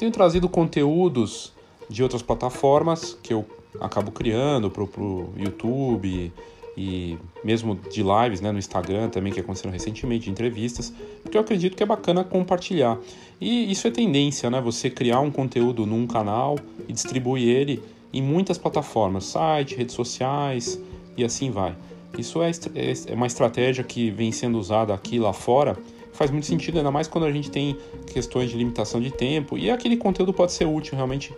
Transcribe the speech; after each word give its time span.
Tenho 0.00 0.10
trazido 0.10 0.48
conteúdos 0.48 1.52
de 1.86 2.02
outras 2.02 2.22
plataformas 2.22 3.18
que 3.22 3.34
eu 3.34 3.44
acabo 3.78 4.10
criando 4.10 4.70
para 4.70 4.82
o 4.82 5.30
YouTube 5.36 6.32
e 6.74 7.18
mesmo 7.44 7.74
de 7.74 8.02
lives 8.02 8.40
né, 8.40 8.50
no 8.50 8.58
Instagram 8.58 9.10
também, 9.10 9.30
que 9.30 9.40
aconteceram 9.40 9.70
recentemente, 9.70 10.24
de 10.24 10.30
entrevistas, 10.30 10.90
porque 11.22 11.36
eu 11.36 11.42
acredito 11.42 11.76
que 11.76 11.82
é 11.82 11.86
bacana 11.86 12.24
compartilhar. 12.24 12.96
E 13.38 13.70
isso 13.70 13.86
é 13.86 13.90
tendência, 13.90 14.48
né? 14.48 14.58
Você 14.62 14.88
criar 14.88 15.20
um 15.20 15.30
conteúdo 15.30 15.84
num 15.84 16.06
canal 16.06 16.58
e 16.88 16.94
distribuir 16.94 17.46
ele 17.54 17.82
em 18.10 18.22
muitas 18.22 18.56
plataformas, 18.56 19.24
site, 19.24 19.74
redes 19.74 19.94
sociais 19.94 20.80
e 21.14 21.22
assim 21.22 21.50
vai. 21.50 21.76
Isso 22.16 22.40
é, 22.42 22.48
é, 22.48 23.12
é 23.12 23.14
uma 23.14 23.26
estratégia 23.26 23.84
que 23.84 24.10
vem 24.10 24.32
sendo 24.32 24.58
usada 24.58 24.94
aqui 24.94 25.18
lá 25.18 25.34
fora, 25.34 25.76
faz 26.12 26.30
muito 26.30 26.46
sentido, 26.46 26.78
ainda 26.78 26.90
mais 26.90 27.08
quando 27.08 27.24
a 27.24 27.32
gente 27.32 27.50
tem 27.50 27.76
questões 28.06 28.50
de 28.50 28.56
limitação 28.56 29.00
de 29.00 29.10
tempo 29.10 29.56
e 29.56 29.70
aquele 29.70 29.96
conteúdo 29.96 30.32
pode 30.32 30.52
ser 30.52 30.66
útil 30.66 30.94
realmente 30.94 31.32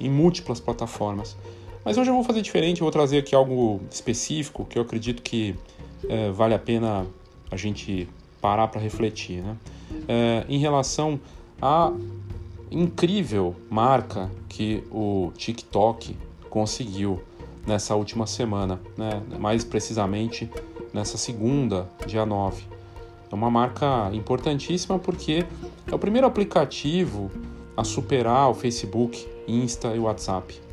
em 0.00 0.10
múltiplas 0.10 0.60
plataformas. 0.60 1.36
Mas 1.84 1.96
hoje 1.96 2.10
eu 2.10 2.14
vou 2.14 2.24
fazer 2.24 2.42
diferente, 2.42 2.80
eu 2.80 2.84
vou 2.84 2.92
trazer 2.92 3.18
aqui 3.18 3.34
algo 3.34 3.80
específico 3.90 4.64
que 4.64 4.78
eu 4.78 4.82
acredito 4.82 5.22
que 5.22 5.54
é, 6.08 6.30
vale 6.30 6.54
a 6.54 6.58
pena 6.58 7.06
a 7.50 7.56
gente 7.56 8.08
parar 8.40 8.68
para 8.68 8.80
refletir. 8.80 9.42
Né? 9.42 9.56
É, 10.06 10.44
em 10.48 10.58
relação 10.58 11.18
à 11.60 11.92
incrível 12.70 13.56
marca 13.70 14.30
que 14.48 14.84
o 14.90 15.32
TikTok 15.36 16.16
conseguiu 16.50 17.20
nessa 17.66 17.94
última 17.94 18.26
semana, 18.26 18.80
né? 18.96 19.22
mais 19.38 19.64
precisamente 19.64 20.50
nessa 20.92 21.18
segunda, 21.18 21.88
dia 22.06 22.24
9. 22.24 22.62
É 23.30 23.34
uma 23.34 23.50
marca 23.50 24.10
importantíssima 24.12 24.98
porque 24.98 25.44
é 25.86 25.94
o 25.94 25.98
primeiro 25.98 26.26
aplicativo 26.26 27.30
a 27.76 27.84
superar 27.84 28.50
o 28.50 28.54
Facebook, 28.54 29.26
Insta 29.46 29.94
e 29.94 29.98
WhatsApp 29.98 30.68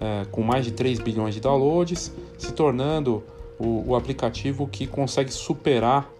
é, 0.00 0.24
com 0.30 0.42
mais 0.42 0.64
de 0.64 0.72
3 0.72 0.98
bilhões 0.98 1.34
de 1.34 1.40
downloads, 1.40 2.12
se 2.38 2.52
tornando 2.52 3.22
o, 3.58 3.90
o 3.90 3.94
aplicativo 3.94 4.66
que 4.66 4.86
consegue 4.86 5.30
superar 5.30 6.10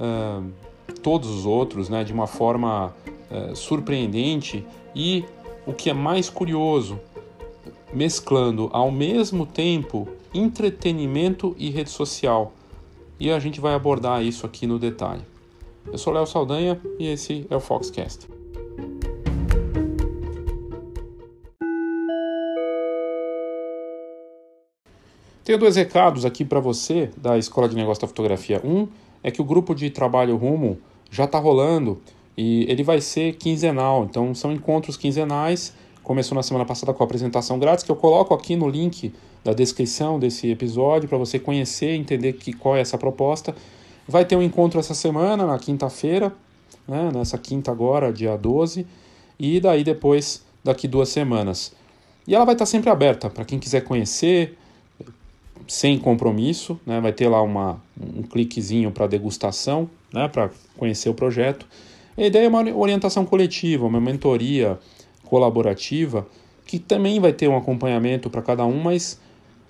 é, 0.00 0.40
todos 1.02 1.28
os 1.28 1.44
outros 1.44 1.88
né, 1.88 2.02
de 2.02 2.12
uma 2.12 2.26
forma 2.26 2.94
é, 3.30 3.54
surpreendente 3.54 4.64
e 4.94 5.24
o 5.66 5.72
que 5.72 5.90
é 5.90 5.92
mais 5.92 6.30
curioso, 6.30 6.98
mesclando 7.92 8.70
ao 8.72 8.90
mesmo 8.90 9.44
tempo 9.44 10.08
entretenimento 10.32 11.54
e 11.58 11.70
rede 11.70 11.90
social. 11.90 12.52
E 13.18 13.30
a 13.30 13.38
gente 13.38 13.60
vai 13.60 13.74
abordar 13.74 14.22
isso 14.22 14.46
aqui 14.46 14.66
no 14.66 14.78
detalhe. 14.78 15.22
Eu 15.92 15.98
sou 15.98 16.12
Léo 16.12 16.26
Saldanha 16.26 16.80
e 16.98 17.06
esse 17.06 17.46
é 17.48 17.56
o 17.56 17.60
Foxcast. 17.60 18.26
Tenho 25.44 25.58
dois 25.58 25.76
recados 25.76 26.24
aqui 26.24 26.44
para 26.44 26.58
você 26.58 27.08
da 27.16 27.38
Escola 27.38 27.68
de 27.68 27.76
Negócio 27.76 28.00
da 28.00 28.08
Fotografia. 28.08 28.60
Um 28.64 28.88
é 29.22 29.30
que 29.30 29.40
o 29.40 29.44
grupo 29.44 29.74
de 29.74 29.88
trabalho 29.90 30.36
Rumo 30.36 30.78
já 31.08 31.24
está 31.24 31.38
rolando 31.38 32.00
e 32.36 32.66
ele 32.68 32.82
vai 32.82 33.00
ser 33.00 33.34
quinzenal. 33.36 34.04
Então 34.04 34.34
são 34.34 34.52
encontros 34.52 34.96
quinzenais. 34.96 35.72
Começou 36.02 36.34
na 36.34 36.42
semana 36.42 36.64
passada 36.64 36.92
com 36.92 37.02
a 37.02 37.06
apresentação 37.06 37.60
grátis 37.60 37.84
que 37.84 37.90
eu 37.90 37.96
coloco 37.96 38.34
aqui 38.34 38.56
no 38.56 38.68
link 38.68 39.12
da 39.44 39.52
descrição 39.52 40.18
desse 40.18 40.50
episódio 40.50 41.08
para 41.08 41.16
você 41.16 41.38
conhecer 41.38 41.94
entender 41.94 42.32
que, 42.32 42.52
qual 42.52 42.76
é 42.76 42.80
essa 42.80 42.98
proposta. 42.98 43.54
Vai 44.08 44.24
ter 44.24 44.36
um 44.36 44.42
encontro 44.42 44.78
essa 44.78 44.94
semana, 44.94 45.46
na 45.46 45.58
quinta-feira, 45.58 46.32
né, 46.86 47.10
nessa 47.12 47.36
quinta 47.36 47.70
agora, 47.70 48.12
dia 48.12 48.36
12, 48.36 48.86
e 49.38 49.60
daí 49.60 49.82
depois, 49.82 50.44
daqui 50.62 50.86
duas 50.86 51.08
semanas. 51.08 51.72
E 52.26 52.34
ela 52.34 52.44
vai 52.44 52.54
estar 52.54 52.66
sempre 52.66 52.90
aberta 52.90 53.28
para 53.28 53.44
quem 53.44 53.58
quiser 53.58 53.82
conhecer, 53.82 54.56
sem 55.68 55.98
compromisso, 55.98 56.78
né? 56.86 57.00
vai 57.00 57.12
ter 57.12 57.28
lá 57.28 57.42
uma, 57.42 57.80
um 58.00 58.22
cliquezinho 58.22 58.90
para 58.90 59.06
degustação, 59.06 59.90
né? 60.12 60.28
para 60.28 60.50
conhecer 60.76 61.08
o 61.08 61.14
projeto. 61.14 61.66
A 62.16 62.22
ideia 62.22 62.46
é 62.46 62.48
uma 62.48 62.62
orientação 62.74 63.24
coletiva, 63.24 63.86
uma 63.86 64.00
mentoria 64.00 64.78
colaborativa, 65.24 66.26
que 66.64 66.78
também 66.78 67.20
vai 67.20 67.32
ter 67.32 67.48
um 67.48 67.56
acompanhamento 67.56 68.30
para 68.30 68.42
cada 68.42 68.64
um, 68.64 68.80
mas 68.80 69.20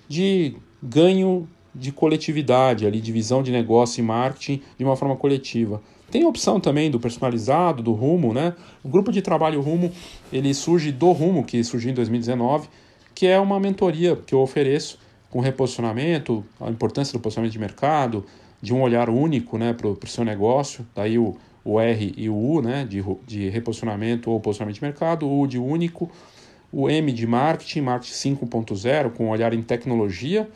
de 0.07 0.55
ganho 0.81 1.47
de 1.77 1.91
coletividade, 1.91 2.85
ali, 2.85 2.99
de 2.99 3.11
visão 3.11 3.43
de 3.43 3.51
negócio 3.51 4.01
e 4.01 4.03
marketing 4.03 4.61
de 4.77 4.83
uma 4.83 4.95
forma 4.95 5.15
coletiva. 5.15 5.81
Tem 6.09 6.23
a 6.23 6.27
opção 6.27 6.59
também 6.59 6.89
do 6.89 6.99
personalizado, 6.99 7.83
do 7.83 7.91
Rumo, 7.91 8.33
né? 8.33 8.53
O 8.83 8.87
grupo 8.87 9.11
de 9.11 9.21
trabalho 9.21 9.61
Rumo, 9.61 9.91
ele 10.31 10.53
surge 10.53 10.91
do 10.91 11.11
Rumo, 11.11 11.43
que 11.43 11.63
surgiu 11.63 11.91
em 11.91 11.93
2019, 11.93 12.69
que 13.13 13.27
é 13.27 13.39
uma 13.39 13.59
mentoria 13.59 14.15
que 14.15 14.33
eu 14.33 14.39
ofereço 14.39 14.99
com 15.29 15.41
reposicionamento, 15.41 16.45
a 16.61 16.69
importância 16.69 17.11
do 17.11 17.21
posicionamento 17.21 17.51
de 17.51 17.59
mercado, 17.59 18.25
de 18.61 18.73
um 18.73 18.81
olhar 18.81 19.09
único 19.09 19.57
né, 19.57 19.73
para 19.73 19.87
o 19.87 20.07
seu 20.07 20.23
negócio, 20.23 20.87
daí 20.95 21.19
o, 21.19 21.35
o 21.63 21.79
R 21.79 22.13
e 22.15 22.29
o 22.29 22.35
U 22.35 22.61
né, 22.61 22.85
de, 22.85 23.03
de 23.25 23.49
reposicionamento 23.49 24.31
ou 24.31 24.39
posicionamento 24.39 24.75
de 24.75 24.83
mercado, 24.83 25.27
o 25.27 25.41
U 25.41 25.47
de 25.47 25.59
único, 25.59 26.09
o 26.71 26.89
M 26.89 27.11
de 27.11 27.27
marketing, 27.27 27.81
marketing 27.81 28.35
5.0, 28.35 29.11
com 29.11 29.25
um 29.25 29.29
olhar 29.29 29.53
em 29.53 29.61
tecnologia, 29.61 30.49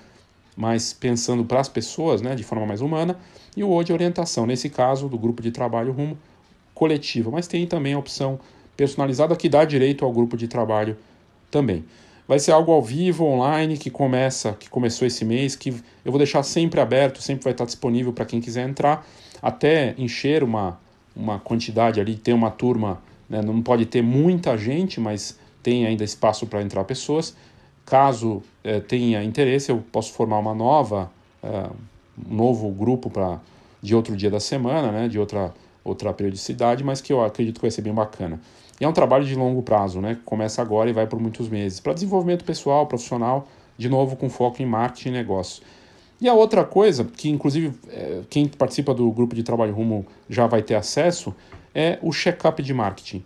mas 0.55 0.93
pensando 0.93 1.45
para 1.45 1.59
as 1.59 1.69
pessoas 1.69 2.21
né, 2.21 2.35
de 2.35 2.43
forma 2.43 2.65
mais 2.65 2.81
humana, 2.81 3.17
e 3.55 3.63
o 3.63 3.69
O 3.69 3.83
de 3.83 3.91
orientação, 3.91 4.45
nesse 4.45 4.69
caso 4.69 5.09
do 5.09 5.17
grupo 5.17 5.41
de 5.41 5.51
trabalho 5.51 5.91
rumo 5.91 6.17
coletivo, 6.73 7.31
mas 7.31 7.47
tem 7.47 7.65
também 7.67 7.93
a 7.93 7.99
opção 7.99 8.39
personalizada 8.75 9.35
que 9.35 9.49
dá 9.49 9.65
direito 9.65 10.05
ao 10.05 10.11
grupo 10.11 10.37
de 10.37 10.47
trabalho 10.47 10.97
também. 11.49 11.85
Vai 12.27 12.39
ser 12.39 12.51
algo 12.51 12.71
ao 12.71 12.81
vivo, 12.81 13.25
online, 13.25 13.77
que 13.77 13.89
começa, 13.89 14.53
que 14.53 14.69
começou 14.69 15.05
esse 15.05 15.25
mês, 15.25 15.55
que 15.55 15.69
eu 16.03 16.11
vou 16.11 16.17
deixar 16.17 16.43
sempre 16.43 16.79
aberto, 16.79 17.21
sempre 17.21 17.43
vai 17.43 17.51
estar 17.51 17.65
disponível 17.65 18.13
para 18.13 18.25
quem 18.25 18.39
quiser 18.39 18.67
entrar, 18.67 19.05
até 19.41 19.93
encher 19.97 20.43
uma, 20.43 20.79
uma 21.15 21.39
quantidade 21.39 21.99
ali, 21.99 22.15
ter 22.15 22.33
uma 22.33 22.49
turma, 22.49 23.01
né? 23.29 23.41
não 23.41 23.61
pode 23.61 23.85
ter 23.85 24.01
muita 24.01 24.57
gente, 24.57 24.99
mas 24.99 25.37
tem 25.61 25.85
ainda 25.85 26.03
espaço 26.03 26.47
para 26.47 26.61
entrar 26.61 26.83
pessoas. 26.85 27.35
Caso 27.85 28.41
é, 28.63 28.79
tenha 28.79 29.23
interesse, 29.23 29.71
eu 29.71 29.83
posso 29.91 30.13
formar 30.13 30.39
uma 30.39 30.53
nova, 30.53 31.11
é, 31.43 31.69
um 32.29 32.35
novo 32.35 32.69
grupo 32.69 33.09
para 33.09 33.39
de 33.81 33.95
outro 33.95 34.15
dia 34.15 34.29
da 34.29 34.39
semana, 34.39 34.91
né? 34.91 35.07
de 35.07 35.17
outra, 35.17 35.53
outra 35.83 36.13
periodicidade, 36.13 36.83
mas 36.83 37.01
que 37.01 37.11
eu 37.11 37.23
acredito 37.23 37.55
que 37.55 37.61
vai 37.61 37.71
ser 37.71 37.81
bem 37.81 37.93
bacana. 37.93 38.39
E 38.79 38.83
é 38.83 38.87
um 38.87 38.93
trabalho 38.93 39.25
de 39.25 39.35
longo 39.35 39.61
prazo, 39.61 40.01
né? 40.01 40.15
Que 40.15 40.21
começa 40.21 40.61
agora 40.61 40.89
e 40.89 40.93
vai 40.93 41.05
por 41.05 41.19
muitos 41.19 41.47
meses. 41.49 41.79
Para 41.79 41.93
desenvolvimento 41.93 42.43
pessoal, 42.43 42.87
profissional, 42.87 43.47
de 43.77 43.89
novo 43.89 44.15
com 44.15 44.29
foco 44.29 44.61
em 44.61 44.65
marketing 44.65 45.09
e 45.09 45.11
negócio. 45.11 45.63
E 46.19 46.29
a 46.29 46.33
outra 46.33 46.63
coisa, 46.63 47.03
que 47.03 47.29
inclusive 47.29 47.73
é, 47.89 48.21
quem 48.29 48.47
participa 48.47 48.93
do 48.93 49.11
grupo 49.11 49.35
de 49.35 49.43
trabalho 49.43 49.73
rumo 49.73 50.05
já 50.29 50.45
vai 50.45 50.61
ter 50.61 50.75
acesso, 50.75 51.33
é 51.73 51.97
o 52.01 52.11
check-up 52.11 52.61
de 52.61 52.73
marketing. 52.73 53.23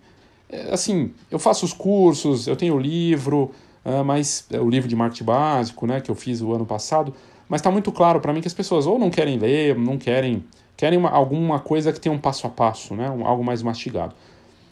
É, 0.49 0.73
assim, 0.73 1.13
eu 1.29 1.39
faço 1.39 1.65
os 1.65 1.73
cursos, 1.73 2.47
eu 2.47 2.55
tenho 2.55 2.75
o 2.75 2.79
livro, 2.79 3.51
uh, 3.85 4.03
mas 4.03 4.45
é 4.51 4.59
o 4.59 4.69
livro 4.69 4.89
de 4.89 4.95
marketing 4.95 5.23
básico, 5.23 5.85
né, 5.85 6.01
que 6.01 6.09
eu 6.09 6.15
fiz 6.15 6.41
o 6.41 6.53
ano 6.53 6.65
passado, 6.65 7.13
mas 7.47 7.61
está 7.61 7.69
muito 7.69 7.91
claro 7.91 8.19
para 8.19 8.33
mim 8.33 8.41
que 8.41 8.47
as 8.47 8.53
pessoas 8.53 8.87
ou 8.87 8.97
não 8.97 9.09
querem 9.09 9.37
ler, 9.37 9.77
não 9.77 9.97
querem, 9.97 10.43
querem 10.75 10.97
uma, 10.97 11.09
alguma 11.09 11.59
coisa 11.59 11.93
que 11.93 11.99
tenha 11.99 12.13
um 12.13 12.19
passo 12.19 12.47
a 12.47 12.49
passo, 12.49 12.95
né, 12.95 13.09
um, 13.09 13.25
algo 13.25 13.43
mais 13.43 13.61
mastigado. 13.61 14.15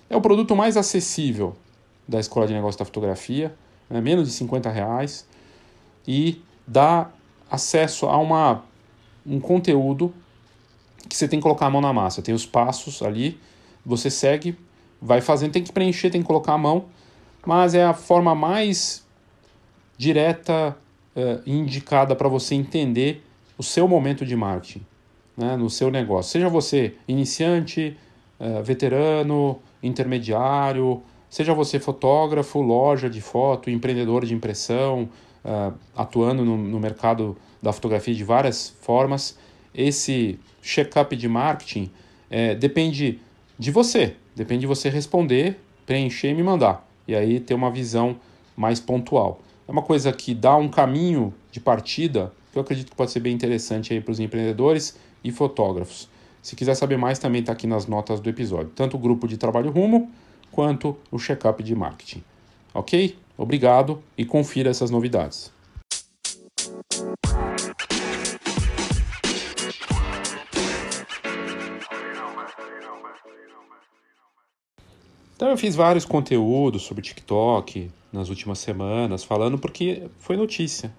É 0.09 0.17
o 0.17 0.21
produto 0.21 0.55
mais 0.55 0.75
acessível 0.75 1.55
da 2.07 2.19
Escola 2.19 2.47
de 2.47 2.53
Negócios 2.53 2.77
da 2.77 2.85
Fotografia, 2.85 3.53
né, 3.89 4.01
menos 4.01 4.27
de 4.27 4.33
50 4.33 4.69
reais, 4.69 5.27
e 6.07 6.41
dá 6.67 7.09
acesso 7.49 8.07
a 8.07 8.17
uma, 8.17 8.63
um 9.25 9.39
conteúdo 9.39 10.13
que 11.07 11.15
você 11.15 11.27
tem 11.27 11.39
que 11.39 11.43
colocar 11.43 11.67
a 11.67 11.69
mão 11.69 11.81
na 11.81 11.93
massa. 11.93 12.21
Tem 12.21 12.33
os 12.33 12.45
passos 12.45 13.01
ali, 13.01 13.39
você 13.85 14.09
segue, 14.09 14.57
vai 15.01 15.21
fazendo, 15.21 15.51
tem 15.51 15.63
que 15.63 15.71
preencher, 15.71 16.09
tem 16.09 16.21
que 16.21 16.27
colocar 16.27 16.53
a 16.53 16.57
mão, 16.57 16.85
mas 17.45 17.73
é 17.73 17.83
a 17.83 17.93
forma 17.93 18.33
mais 18.33 19.02
direta 19.97 20.75
e 21.15 21.19
uh, 21.19 21.41
indicada 21.45 22.15
para 22.15 22.27
você 22.27 22.55
entender 22.55 23.23
o 23.57 23.63
seu 23.63 23.87
momento 23.87 24.25
de 24.25 24.35
marketing 24.35 24.81
né, 25.37 25.55
no 25.55 25.69
seu 25.69 25.91
negócio. 25.91 26.31
Seja 26.31 26.49
você 26.49 26.95
iniciante, 27.07 27.95
uh, 28.39 28.63
veterano, 28.63 29.59
intermediário, 29.81 31.01
seja 31.29 31.53
você 31.53 31.79
fotógrafo, 31.79 32.61
loja 32.61 33.09
de 33.09 33.21
foto, 33.21 33.69
empreendedor 33.69 34.25
de 34.25 34.33
impressão, 34.33 35.09
uh, 35.43 35.73
atuando 35.95 36.43
no, 36.43 36.79
mercado 36.79 37.37
da 37.61 37.71
fotografia 37.71 38.13
de 38.13 38.23
várias 38.23 38.75
formas, 38.81 39.37
esse 39.73 40.39
check-up 40.61 41.15
de 41.15 41.27
marketing 41.27 41.89
depende 42.59 43.19
de 43.59 43.69
você, 43.69 44.15
depende 44.35 44.61
de 44.61 44.67
você 44.67 44.89
responder, 44.89 45.59
preencher 45.85 46.29
e 46.29 46.33
me 46.33 46.41
mandar, 46.41 46.85
e 47.07 47.15
aí 47.15 47.39
ter 47.39 47.53
uma 47.53 47.69
visão 47.69 48.17
mais 48.55 48.79
pontual. 48.79 49.39
É 49.67 49.71
uma 49.71 49.81
coisa 49.81 50.11
que 50.11 50.33
dá 50.33 50.55
um 50.55 50.69
caminho 50.69 51.33
de 51.51 51.59
partida 51.59 52.31
que 52.51 52.57
eu 52.57 52.61
acredito 52.61 52.91
que 52.91 52.95
pode 52.95 53.11
ser 53.11 53.19
bem 53.19 53.33
interessante 53.33 53.93
aí 53.93 53.99
para 53.99 54.11
os 54.11 54.19
empreendedores 54.19 54.95
e 55.23 55.31
fotógrafos. 55.31 56.07
Se 56.41 56.55
quiser 56.55 56.75
saber 56.75 56.97
mais, 56.97 57.17
também 57.17 57.41
está 57.41 57.51
aqui 57.53 57.65
nas 57.65 57.87
notas 57.87 58.19
do 58.19 58.29
episódio. 58.29 58.71
Tanto 58.75 58.95
o 58.95 58.99
grupo 58.99 59.27
de 59.27 59.37
trabalho 59.37 59.71
Rumo, 59.71 60.11
quanto 60.51 60.95
o 61.09 61.17
check-up 61.17 61.63
de 61.63 61.73
marketing. 61.73 62.23
Ok? 62.73 63.17
Obrigado 63.37 64.03
e 64.17 64.23
confira 64.23 64.69
essas 64.69 64.91
novidades. 64.91 65.51
Eu 75.53 75.57
fiz 75.57 75.75
vários 75.75 76.03
conteúdos 76.03 76.81
sobre 76.81 77.03
TikTok 77.03 77.89
nas 78.11 78.29
últimas 78.29 78.57
semanas, 78.57 79.23
falando 79.23 79.57
porque 79.57 80.03
foi 80.19 80.35
notícia. 80.35 80.91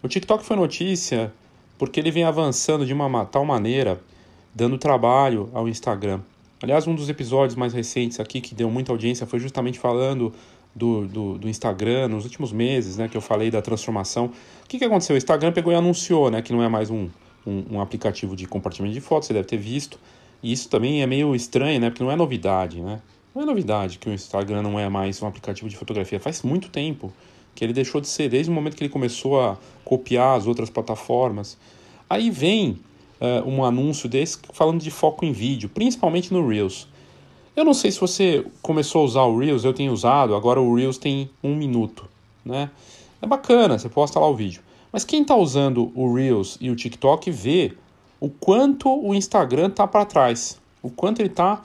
O 0.00 0.06
TikTok 0.06 0.44
foi 0.44 0.56
notícia 0.56 1.32
porque 1.76 1.98
ele 1.98 2.12
vem 2.12 2.22
avançando 2.22 2.86
de 2.86 2.92
uma 2.92 3.24
tal 3.24 3.44
maneira, 3.44 4.00
dando 4.54 4.78
trabalho 4.78 5.50
ao 5.52 5.68
Instagram. 5.68 6.20
Aliás, 6.62 6.86
um 6.86 6.94
dos 6.94 7.08
episódios 7.08 7.56
mais 7.56 7.74
recentes 7.74 8.20
aqui 8.20 8.40
que 8.40 8.54
deu 8.54 8.70
muita 8.70 8.92
audiência 8.92 9.26
foi 9.26 9.40
justamente 9.40 9.78
falando 9.78 10.32
do, 10.74 11.06
do, 11.06 11.38
do, 11.38 11.48
Instagram 11.48 12.08
nos 12.08 12.24
últimos 12.24 12.52
meses, 12.52 12.96
né, 12.96 13.08
que 13.08 13.16
eu 13.16 13.20
falei 13.20 13.50
da 13.50 13.60
transformação. 13.60 14.26
O 14.64 14.68
que, 14.68 14.78
que 14.78 14.84
aconteceu? 14.84 15.14
O 15.14 15.16
Instagram 15.16 15.50
pegou 15.50 15.72
e 15.72 15.76
anunciou 15.76 16.30
né, 16.30 16.40
que 16.42 16.52
não 16.52 16.62
é 16.62 16.68
mais 16.68 16.90
um, 16.90 17.08
um, 17.44 17.64
um 17.72 17.80
aplicativo 17.80 18.36
de 18.36 18.46
compartilhamento 18.46 18.94
de 18.94 19.00
fotos, 19.00 19.26
você 19.26 19.34
deve 19.34 19.48
ter 19.48 19.58
visto. 19.58 19.98
E 20.42 20.52
isso 20.52 20.68
também 20.68 21.02
é 21.02 21.06
meio 21.06 21.34
estranho, 21.34 21.80
né, 21.80 21.90
porque 21.90 22.04
não 22.04 22.12
é 22.12 22.16
novidade. 22.16 22.80
Né? 22.80 23.00
Não 23.36 23.42
é 23.42 23.44
novidade 23.44 23.98
que 23.98 24.08
o 24.08 24.14
Instagram 24.14 24.62
não 24.62 24.80
é 24.80 24.88
mais 24.88 25.20
um 25.20 25.26
aplicativo 25.26 25.68
de 25.68 25.76
fotografia. 25.76 26.18
Faz 26.18 26.40
muito 26.40 26.70
tempo 26.70 27.12
que 27.54 27.62
ele 27.62 27.74
deixou 27.74 28.00
de 28.00 28.08
ser, 28.08 28.30
desde 28.30 28.50
o 28.50 28.54
momento 28.54 28.74
que 28.74 28.82
ele 28.82 28.90
começou 28.90 29.38
a 29.38 29.58
copiar 29.84 30.38
as 30.38 30.46
outras 30.46 30.70
plataformas. 30.70 31.58
Aí 32.08 32.30
vem 32.30 32.78
uh, 33.20 33.46
um 33.46 33.62
anúncio 33.62 34.08
desse 34.08 34.38
falando 34.54 34.80
de 34.80 34.90
foco 34.90 35.22
em 35.22 35.32
vídeo, 35.32 35.68
principalmente 35.68 36.32
no 36.32 36.48
Reels. 36.48 36.88
Eu 37.54 37.62
não 37.62 37.74
sei 37.74 37.92
se 37.92 38.00
você 38.00 38.42
começou 38.62 39.02
a 39.02 39.04
usar 39.04 39.22
o 39.24 39.38
Reels, 39.38 39.64
eu 39.64 39.74
tenho 39.74 39.92
usado, 39.92 40.34
agora 40.34 40.58
o 40.58 40.74
Reels 40.74 40.96
tem 40.96 41.28
um 41.44 41.54
minuto, 41.54 42.08
né? 42.42 42.70
É 43.20 43.26
bacana, 43.26 43.78
você 43.78 43.90
posta 43.90 44.18
lá 44.18 44.26
o 44.26 44.34
vídeo. 44.34 44.62
Mas 44.90 45.04
quem 45.04 45.20
está 45.20 45.36
usando 45.36 45.92
o 45.94 46.14
Reels 46.14 46.56
e 46.58 46.70
o 46.70 46.74
TikTok 46.74 47.30
vê 47.30 47.74
o 48.18 48.30
quanto 48.30 48.88
o 48.88 49.14
Instagram 49.14 49.66
está 49.66 49.86
para 49.86 50.06
trás, 50.06 50.58
o 50.82 50.88
quanto 50.88 51.20
ele 51.20 51.28
está 51.28 51.62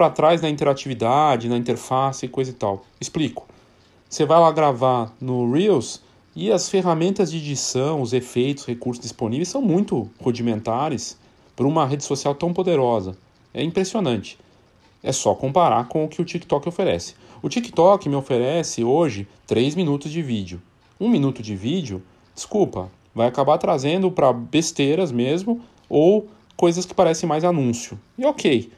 para 0.00 0.08
trás 0.08 0.40
na 0.40 0.48
interatividade, 0.48 1.46
na 1.46 1.58
interface 1.58 2.24
e 2.24 2.28
coisa 2.28 2.50
e 2.50 2.54
tal. 2.54 2.86
Explico. 2.98 3.46
Você 4.08 4.24
vai 4.24 4.40
lá 4.40 4.50
gravar 4.50 5.14
no 5.20 5.52
Reels 5.52 6.00
e 6.34 6.50
as 6.50 6.70
ferramentas 6.70 7.30
de 7.30 7.36
edição, 7.36 8.00
os 8.00 8.14
efeitos, 8.14 8.64
recursos 8.64 9.02
disponíveis 9.02 9.50
são 9.50 9.60
muito 9.60 10.10
rudimentares 10.18 11.18
para 11.54 11.66
uma 11.66 11.84
rede 11.84 12.02
social 12.02 12.34
tão 12.34 12.50
poderosa. 12.50 13.14
É 13.52 13.62
impressionante. 13.62 14.38
É 15.02 15.12
só 15.12 15.34
comparar 15.34 15.86
com 15.86 16.06
o 16.06 16.08
que 16.08 16.22
o 16.22 16.24
TikTok 16.24 16.66
oferece. 16.66 17.14
O 17.42 17.50
TikTok 17.50 18.08
me 18.08 18.16
oferece 18.16 18.82
hoje 18.82 19.28
3 19.46 19.74
minutos 19.74 20.10
de 20.10 20.22
vídeo. 20.22 20.62
Um 20.98 21.10
minuto 21.10 21.42
de 21.42 21.54
vídeo, 21.54 22.02
desculpa, 22.34 22.90
vai 23.14 23.28
acabar 23.28 23.58
trazendo 23.58 24.10
para 24.10 24.32
besteiras 24.32 25.12
mesmo 25.12 25.60
ou 25.90 26.26
coisas 26.56 26.86
que 26.86 26.94
parecem 26.94 27.28
mais 27.28 27.44
anúncio. 27.44 28.00
E 28.16 28.24
ok, 28.24 28.72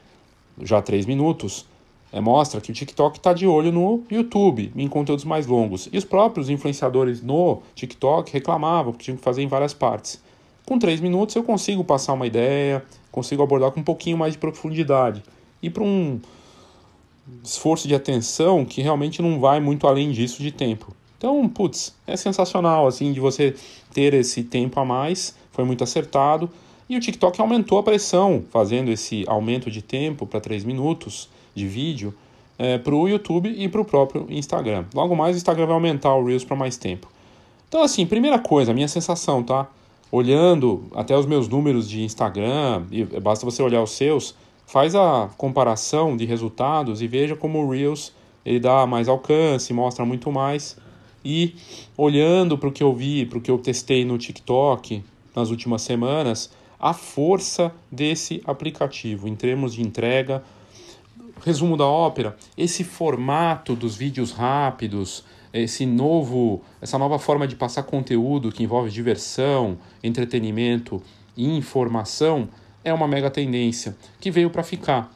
já 0.61 0.81
3 0.81 1.05
minutos 1.05 1.65
é, 2.11 2.21
mostra 2.21 2.61
que 2.61 2.71
o 2.71 2.73
TikTok 2.73 3.17
está 3.17 3.33
de 3.33 3.47
olho 3.47 3.71
no 3.71 4.03
YouTube, 4.09 4.71
em 4.75 4.87
conteúdos 4.87 5.25
mais 5.25 5.47
longos. 5.47 5.89
E 5.91 5.97
os 5.97 6.05
próprios 6.05 6.49
influenciadores 6.49 7.21
no 7.23 7.61
TikTok 7.73 8.31
reclamavam 8.31 8.93
que 8.93 9.05
tinham 9.05 9.17
que 9.17 9.23
fazer 9.23 9.41
em 9.41 9.47
várias 9.47 9.73
partes. 9.73 10.21
Com 10.65 10.77
3 10.77 11.01
minutos 11.01 11.35
eu 11.35 11.43
consigo 11.43 11.83
passar 11.83 12.13
uma 12.13 12.27
ideia, 12.27 12.83
consigo 13.11 13.41
abordar 13.41 13.71
com 13.71 13.79
um 13.79 13.83
pouquinho 13.83 14.17
mais 14.17 14.33
de 14.33 14.39
profundidade 14.39 15.23
e 15.61 15.69
para 15.69 15.83
um 15.83 16.19
esforço 17.43 17.87
de 17.87 17.95
atenção 17.95 18.63
que 18.63 18.81
realmente 18.81 19.21
não 19.21 19.39
vai 19.39 19.59
muito 19.59 19.87
além 19.87 20.11
disso 20.11 20.41
de 20.41 20.51
tempo. 20.51 20.93
Então, 21.17 21.47
putz, 21.47 21.95
é 22.05 22.17
sensacional 22.17 22.85
assim 22.85 23.13
de 23.13 23.19
você 23.19 23.55
ter 23.93 24.13
esse 24.13 24.43
tempo 24.43 24.79
a 24.79 24.85
mais, 24.85 25.35
foi 25.51 25.63
muito 25.63 25.83
acertado. 25.83 26.49
E 26.89 26.97
o 26.97 26.99
TikTok 26.99 27.39
aumentou 27.39 27.77
a 27.77 27.83
pressão, 27.83 28.43
fazendo 28.51 28.91
esse 28.91 29.23
aumento 29.27 29.71
de 29.71 29.81
tempo 29.81 30.25
para 30.25 30.39
3 30.39 30.63
minutos 30.63 31.29
de 31.55 31.67
vídeo 31.67 32.13
é, 32.57 32.77
para 32.77 32.93
o 32.93 33.07
YouTube 33.07 33.49
e 33.49 33.67
para 33.67 33.81
o 33.81 33.85
próprio 33.85 34.25
Instagram. 34.29 34.85
Logo 34.93 35.15
mais 35.15 35.35
o 35.35 35.37
Instagram 35.37 35.65
vai 35.65 35.75
aumentar 35.75 36.15
o 36.15 36.25
Reels 36.25 36.43
para 36.43 36.55
mais 36.55 36.77
tempo. 36.77 37.07
Então, 37.67 37.81
assim, 37.81 38.05
primeira 38.05 38.37
coisa, 38.37 38.71
a 38.71 38.73
minha 38.73 38.87
sensação, 38.87 39.41
tá? 39.41 39.67
Olhando 40.11 40.85
até 40.93 41.17
os 41.17 41.25
meus 41.25 41.47
números 41.47 41.89
de 41.89 42.03
Instagram, 42.03 42.83
e 42.91 43.03
basta 43.03 43.45
você 43.45 43.63
olhar 43.63 43.81
os 43.81 43.91
seus, 43.91 44.35
Faz 44.65 44.95
a 44.95 45.29
comparação 45.37 46.17
de 46.17 46.25
resultados 46.25 47.01
e 47.01 47.07
veja 47.07 47.35
como 47.35 47.59
o 47.59 47.69
Reels 47.69 48.11
ele 48.45 48.59
dá 48.59 48.87
mais 48.87 49.07
alcance, 49.07 49.71
mostra 49.71 50.03
muito 50.03 50.31
mais. 50.31 50.77
E 51.23 51.55
olhando 51.95 52.57
para 52.57 52.69
o 52.69 52.71
que 52.71 52.81
eu 52.81 52.93
vi, 52.93 53.25
para 53.25 53.37
o 53.37 53.41
que 53.41 53.51
eu 53.51 53.57
testei 53.57 54.03
no 54.03 54.17
TikTok 54.17 55.03
nas 55.35 55.49
últimas 55.49 55.83
semanas, 55.83 56.51
a 56.83 56.91
força 56.91 57.73
desse 57.89 58.43
aplicativo 58.45 59.25
em 59.25 59.35
termos 59.35 59.73
de 59.73 59.81
entrega. 59.81 60.43
Resumo 61.41 61.77
da 61.77 61.85
ópera: 61.85 62.35
esse 62.57 62.83
formato 62.83 63.73
dos 63.73 63.95
vídeos 63.95 64.33
rápidos, 64.33 65.23
esse 65.53 65.85
novo, 65.85 66.61
essa 66.81 66.97
nova 66.97 67.17
forma 67.17 67.47
de 67.47 67.55
passar 67.55 67.83
conteúdo 67.83 68.51
que 68.51 68.63
envolve 68.63 68.91
diversão, 68.91 69.77
entretenimento 70.03 71.01
e 71.37 71.55
informação 71.55 72.49
é 72.83 72.93
uma 72.93 73.07
mega 73.07 73.31
tendência 73.31 73.95
que 74.19 74.29
veio 74.29 74.49
para 74.49 74.61
ficar. 74.61 75.09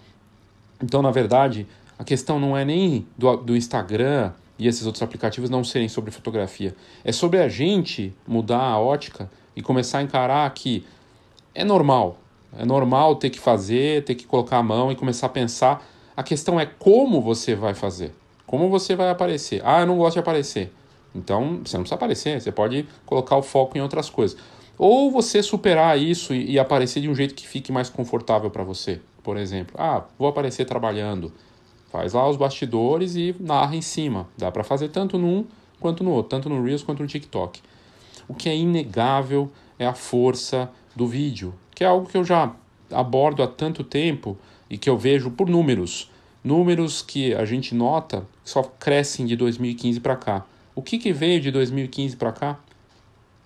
Então, 0.82 1.02
na 1.02 1.12
verdade, 1.12 1.68
a 2.00 2.04
questão 2.06 2.40
não 2.40 2.56
é 2.56 2.64
nem 2.64 3.06
do, 3.18 3.36
do 3.36 3.58
Instagram 3.58 4.32
e 4.58 4.68
esses 4.68 4.86
outros 4.86 5.02
aplicativos 5.02 5.50
não 5.50 5.66
serem 5.66 5.90
sobre 5.90 6.12
fotografia. 6.12 6.74
É 7.04 7.12
sobre 7.12 7.42
a 7.42 7.50
gente 7.50 8.16
mudar 8.26 8.62
a 8.62 8.80
ótica 8.80 9.30
e 9.54 9.62
começar 9.62 9.98
a 9.98 10.04
encarar 10.04 10.50
que 10.54 10.86
é 11.58 11.64
normal. 11.64 12.18
É 12.58 12.64
normal 12.64 13.16
ter 13.16 13.30
que 13.30 13.40
fazer, 13.40 14.04
ter 14.04 14.16
que 14.16 14.26
colocar 14.26 14.58
a 14.58 14.64
mão 14.64 14.92
e 14.92 14.96
começar 14.96 15.26
a 15.26 15.30
pensar. 15.30 15.86
A 16.16 16.24
questão 16.24 16.60
é 16.60 16.66
como 16.66 17.20
você 17.20 17.56
vai 17.56 17.74
fazer. 17.74 18.14
Como 18.46 18.70
você 18.70 18.96
vai 18.96 19.10
aparecer. 19.10 19.62
Ah, 19.66 19.82
eu 19.82 19.88
não 19.88 19.98
gosto 19.98 20.14
de 20.14 20.20
aparecer. 20.20 20.72
Então, 21.14 21.62
você 21.66 21.76
não 21.76 21.84
precisa 21.84 21.96
aparecer, 21.96 22.40
você 22.40 22.52
pode 22.52 22.88
colocar 23.06 23.36
o 23.36 23.42
foco 23.42 23.78
em 23.78 23.82
outras 23.82 24.10
coisas. 24.10 24.38
Ou 24.78 25.10
você 25.12 25.42
superar 25.42 26.00
isso 26.00 26.34
e, 26.34 26.52
e 26.52 26.60
aparecer 26.60 27.02
de 27.02 27.10
um 27.10 27.16
jeito 27.16 27.34
que 27.34 27.48
fique 27.48 27.72
mais 27.72 27.90
confortável 27.90 28.52
para 28.52 28.64
você. 28.64 29.02
Por 29.24 29.36
exemplo, 29.36 29.76
ah, 29.80 30.04
vou 30.18 30.28
aparecer 30.28 30.66
trabalhando. 30.66 31.34
Faz 31.92 32.14
lá 32.14 32.30
os 32.30 32.38
bastidores 32.38 33.16
e 33.16 33.36
narra 33.40 33.76
em 33.76 33.82
cima. 33.82 34.28
Dá 34.38 34.52
para 34.52 34.64
fazer 34.64 34.90
tanto 34.90 35.18
num 35.18 35.46
quanto 35.80 36.04
no 36.04 36.12
outro, 36.12 36.30
tanto 36.30 36.50
no 36.50 36.64
Reels 36.64 36.84
quanto 36.84 37.02
no 37.02 37.08
TikTok. 37.08 37.62
O 38.28 38.34
que 38.34 38.48
é 38.48 38.56
inegável 38.56 39.52
é 39.80 39.86
a 39.86 39.94
força 39.94 40.70
do 40.98 41.08
vídeo, 41.08 41.54
que 41.76 41.84
é 41.84 41.88
algo 41.88 42.10
que 42.10 42.18
eu 42.18 42.26
já 42.26 42.54
abordo 42.92 43.44
há 43.44 43.48
tanto 43.48 43.84
tempo 43.84 44.36
e 44.68 44.78
que 44.78 44.90
eu 44.90 44.98
vejo 44.98 45.30
por 45.30 45.48
números. 45.48 46.12
Números 46.44 47.04
que 47.04 47.36
a 47.36 47.46
gente 47.46 47.76
nota 47.76 48.26
só 48.44 48.64
crescem 48.64 49.26
de 49.26 49.36
2015 49.36 50.00
para 50.00 50.16
cá. 50.16 50.46
O 50.74 50.82
que, 50.82 50.98
que 50.98 51.14
veio 51.14 51.40
de 51.40 51.52
2015 51.52 52.16
para 52.18 52.32
cá? 52.32 52.60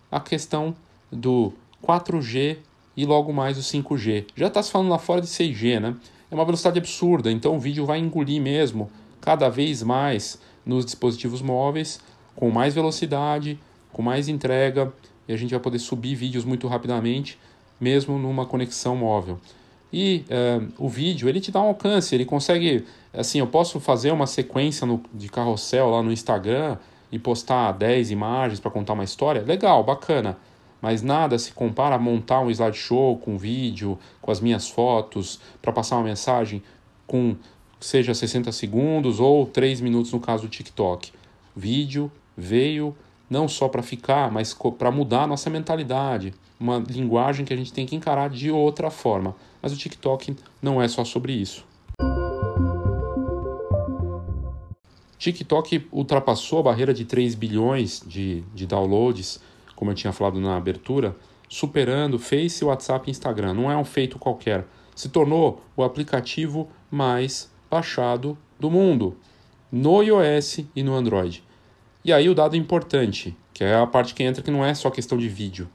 A 0.09 0.19
questão 0.19 0.73
do 1.11 1.51
4G 1.83 2.57
e 2.95 3.05
logo 3.05 3.33
mais 3.33 3.57
o 3.57 3.61
5G. 3.61 4.27
Já 4.35 4.47
está 4.47 4.63
se 4.63 4.71
falando 4.71 4.89
lá 4.89 4.97
fora 4.97 5.21
de 5.21 5.27
6G, 5.27 5.79
né? 5.79 5.95
É 6.29 6.35
uma 6.35 6.45
velocidade 6.45 6.79
absurda, 6.79 7.29
então 7.29 7.55
o 7.55 7.59
vídeo 7.59 7.85
vai 7.85 7.99
engolir 7.99 8.41
mesmo 8.41 8.89
cada 9.19 9.49
vez 9.49 9.83
mais 9.83 10.39
nos 10.65 10.85
dispositivos 10.85 11.41
móveis, 11.41 11.99
com 12.35 12.49
mais 12.49 12.73
velocidade, 12.73 13.59
com 13.91 14.01
mais 14.01 14.29
entrega, 14.29 14.93
e 15.31 15.33
a 15.33 15.37
gente 15.37 15.51
vai 15.51 15.59
poder 15.59 15.79
subir 15.79 16.15
vídeos 16.15 16.45
muito 16.45 16.67
rapidamente, 16.67 17.39
mesmo 17.79 18.17
numa 18.17 18.45
conexão 18.45 18.95
móvel. 18.95 19.39
E 19.91 20.25
uh, 20.29 20.71
o 20.77 20.87
vídeo, 20.87 21.27
ele 21.27 21.41
te 21.41 21.51
dá 21.51 21.61
um 21.61 21.67
alcance, 21.67 22.13
ele 22.13 22.25
consegue, 22.25 22.85
assim, 23.13 23.39
eu 23.39 23.47
posso 23.47 23.79
fazer 23.79 24.11
uma 24.11 24.27
sequência 24.27 24.85
no, 24.85 25.01
de 25.13 25.29
carrossel 25.29 25.89
lá 25.89 26.01
no 26.01 26.11
Instagram 26.11 26.77
e 27.11 27.19
postar 27.19 27.71
10 27.73 28.11
imagens 28.11 28.59
para 28.59 28.71
contar 28.71 28.93
uma 28.93 29.03
história, 29.03 29.41
legal, 29.41 29.83
bacana 29.83 30.37
mas 30.81 31.03
nada 31.03 31.37
se 31.37 31.53
compara 31.53 31.95
a 31.95 31.99
montar 31.99 32.41
um 32.41 32.49
slideshow 32.49 33.15
com 33.17 33.37
vídeo, 33.37 33.99
com 34.19 34.31
as 34.31 34.41
minhas 34.41 34.67
fotos, 34.67 35.39
para 35.61 35.71
passar 35.71 35.97
uma 35.97 36.05
mensagem 36.05 36.63
com 37.05 37.35
seja 37.79 38.13
60 38.13 38.51
segundos 38.51 39.19
ou 39.19 39.45
3 39.45 39.79
minutos 39.79 40.11
no 40.11 40.19
caso 40.19 40.43
do 40.43 40.49
TikTok. 40.49 41.11
Vídeo 41.55 42.11
veio 42.35 42.95
não 43.31 43.47
só 43.47 43.67
para 43.67 43.81
ficar, 43.81 44.29
mas 44.29 44.55
para 44.77 44.91
mudar 44.91 45.23
a 45.23 45.27
nossa 45.27 45.49
mentalidade, 45.49 46.33
uma 46.59 46.77
linguagem 46.77 47.45
que 47.45 47.53
a 47.53 47.57
gente 47.57 47.73
tem 47.73 47.85
que 47.85 47.95
encarar 47.95 48.29
de 48.29 48.51
outra 48.51 48.91
forma. 48.91 49.35
Mas 49.61 49.73
o 49.73 49.77
TikTok 49.77 50.35
não 50.61 50.79
é 50.79 50.87
só 50.87 51.03
sobre 51.03 51.33
isso. 51.33 51.65
TikTok 55.17 55.87
ultrapassou 55.91 56.59
a 56.59 56.63
barreira 56.63 56.93
de 56.93 57.05
3 57.05 57.33
bilhões 57.35 58.03
de, 58.05 58.43
de 58.53 58.67
downloads 58.67 59.39
como 59.81 59.89
eu 59.89 59.95
tinha 59.95 60.13
falado 60.13 60.39
na 60.39 60.55
abertura, 60.55 61.15
superando 61.49 62.19
Face, 62.19 62.63
WhatsApp 62.63 63.09
e 63.09 63.11
Instagram. 63.11 63.55
Não 63.55 63.71
é 63.71 63.75
um 63.75 63.83
feito 63.83 64.19
qualquer. 64.19 64.63
Se 64.95 65.09
tornou 65.09 65.63
o 65.75 65.83
aplicativo 65.83 66.69
mais 66.91 67.51
baixado 67.67 68.37
do 68.59 68.69
mundo. 68.69 69.17
no 69.71 70.03
iOS 70.03 70.59
e 70.75 70.83
no 70.83 70.93
Android. 70.93 71.43
E 72.03 72.11
aí 72.11 72.27
o 72.29 72.35
dado 72.35 72.55
importante, 72.55 73.35
que 73.53 73.63
é 73.63 73.75
a 73.75 73.85
parte 73.85 74.13
que 74.13 74.23
entra 74.23 74.41
que 74.41 74.51
não 74.51 74.65
é 74.65 74.73
só 74.73 74.89
questão 74.89 75.17
de 75.17 75.29
vídeo. 75.29 75.69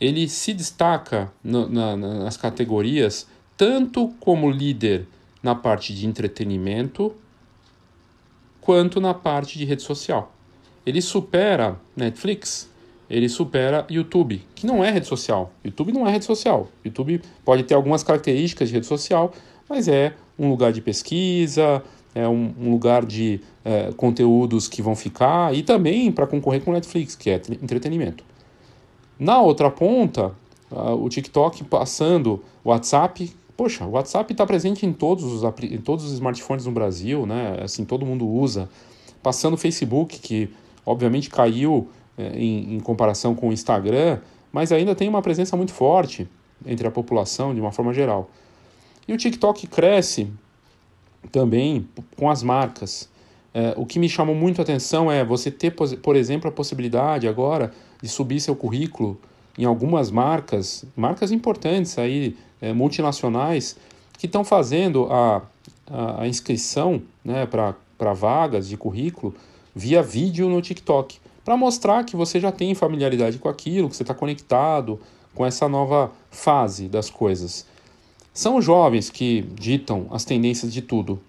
Ele 0.00 0.28
se 0.28 0.52
destaca 0.52 1.32
no, 1.42 1.68
na, 1.68 1.96
nas 1.96 2.36
categorias 2.36 3.26
tanto 3.56 4.08
como 4.20 4.50
líder 4.50 5.06
na 5.42 5.54
parte 5.54 5.94
de 5.94 6.06
entretenimento 6.06 7.14
quanto 8.60 9.00
na 9.00 9.12
parte 9.12 9.58
de 9.58 9.64
rede 9.64 9.82
social. 9.82 10.32
Ele 10.86 11.02
supera 11.02 11.76
Netflix, 11.96 12.70
ele 13.10 13.28
supera 13.28 13.86
YouTube, 13.90 14.42
que 14.54 14.66
não 14.66 14.82
é 14.82 14.90
rede 14.90 15.06
social. 15.06 15.52
YouTube 15.64 15.92
não 15.92 16.06
é 16.06 16.12
rede 16.12 16.24
social. 16.24 16.68
YouTube 16.84 17.20
pode 17.44 17.64
ter 17.64 17.74
algumas 17.74 18.02
características 18.02 18.68
de 18.68 18.74
rede 18.74 18.86
social, 18.86 19.32
mas 19.68 19.88
é 19.88 20.14
um 20.38 20.48
lugar 20.48 20.72
de 20.72 20.80
pesquisa, 20.80 21.82
é 22.14 22.28
um, 22.28 22.52
um 22.60 22.70
lugar 22.70 23.04
de 23.04 23.40
é, 23.64 23.92
conteúdos 23.96 24.68
que 24.68 24.82
vão 24.82 24.94
ficar 24.94 25.54
e 25.54 25.62
também 25.62 26.12
para 26.12 26.26
concorrer 26.26 26.62
com 26.62 26.70
o 26.70 26.74
Netflix, 26.74 27.14
que 27.14 27.30
é 27.30 27.40
entretenimento. 27.62 28.24
Na 29.18 29.40
outra 29.40 29.70
ponta, 29.70 30.32
uh, 30.70 30.94
o 30.94 31.08
TikTok 31.08 31.64
passando 31.64 32.42
o 32.64 32.70
WhatsApp. 32.70 33.32
Poxa, 33.56 33.84
o 33.84 33.90
WhatsApp 33.90 34.32
está 34.32 34.44
presente 34.44 34.84
em 34.84 34.92
todos, 34.92 35.24
os, 35.24 35.42
em 35.62 35.78
todos 35.78 36.04
os 36.06 36.12
smartphones 36.12 36.66
no 36.66 36.72
Brasil, 36.72 37.24
né? 37.26 37.58
Assim, 37.62 37.84
todo 37.84 38.04
mundo 38.04 38.26
usa. 38.26 38.68
Passando 39.22 39.54
o 39.54 39.56
Facebook, 39.56 40.18
que 40.18 40.50
obviamente 40.84 41.30
caiu 41.30 41.88
é, 42.18 42.36
em, 42.36 42.74
em 42.74 42.80
comparação 42.80 43.34
com 43.34 43.50
o 43.50 43.52
Instagram, 43.52 44.18
mas 44.50 44.72
ainda 44.72 44.94
tem 44.94 45.08
uma 45.08 45.22
presença 45.22 45.56
muito 45.56 45.72
forte 45.72 46.28
entre 46.66 46.86
a 46.86 46.90
população 46.90 47.54
de 47.54 47.60
uma 47.60 47.70
forma 47.70 47.92
geral. 47.92 48.28
E 49.06 49.12
o 49.12 49.16
TikTok 49.16 49.66
cresce 49.66 50.28
também 51.30 51.86
com 52.16 52.30
as 52.30 52.42
marcas. 52.42 53.08
É, 53.54 53.74
o 53.76 53.84
que 53.84 53.98
me 53.98 54.08
chamou 54.08 54.34
muito 54.34 54.60
a 54.60 54.64
atenção 54.64 55.12
é 55.12 55.24
você 55.24 55.50
ter, 55.50 55.70
por 55.70 56.16
exemplo, 56.16 56.48
a 56.48 56.52
possibilidade 56.52 57.28
agora 57.28 57.72
de 58.02 58.08
subir 58.08 58.40
seu 58.40 58.56
currículo 58.56 59.18
em 59.58 59.64
algumas 59.64 60.10
marcas, 60.10 60.84
marcas 60.96 61.30
importantes 61.30 61.98
aí, 61.98 62.36
é, 62.60 62.72
multinacionais, 62.72 63.76
que 64.18 64.26
estão 64.26 64.44
fazendo 64.44 65.08
a, 65.10 65.42
a, 66.18 66.26
inscrição 66.26 67.02
né, 67.24 67.46
para 67.46 68.12
vagas 68.14 68.68
de 68.68 68.76
currículo 68.76 69.34
via 69.74 70.02
vídeo 70.02 70.48
no 70.48 70.62
TikTok, 70.62 71.18
para 71.44 71.56
mostrar 71.56 72.04
que 72.04 72.16
você 72.16 72.38
já 72.38 72.52
tem 72.52 72.74
familiaridade 72.74 73.38
com 73.38 73.48
aquilo, 73.48 73.88
que 73.88 73.96
você 73.96 74.02
está 74.02 74.14
conectado 74.14 75.00
com 75.34 75.44
essa 75.44 75.68
nova 75.68 76.12
fase 76.30 76.88
das 76.88 77.10
coisas. 77.10 77.66
São 78.34 78.56
os 78.56 78.64
jovens 78.64 79.10
que 79.10 79.42
ditam 79.54 80.06
as 80.10 80.24
tendências 80.24 80.72
de 80.72 80.80
tudo. 80.80 81.20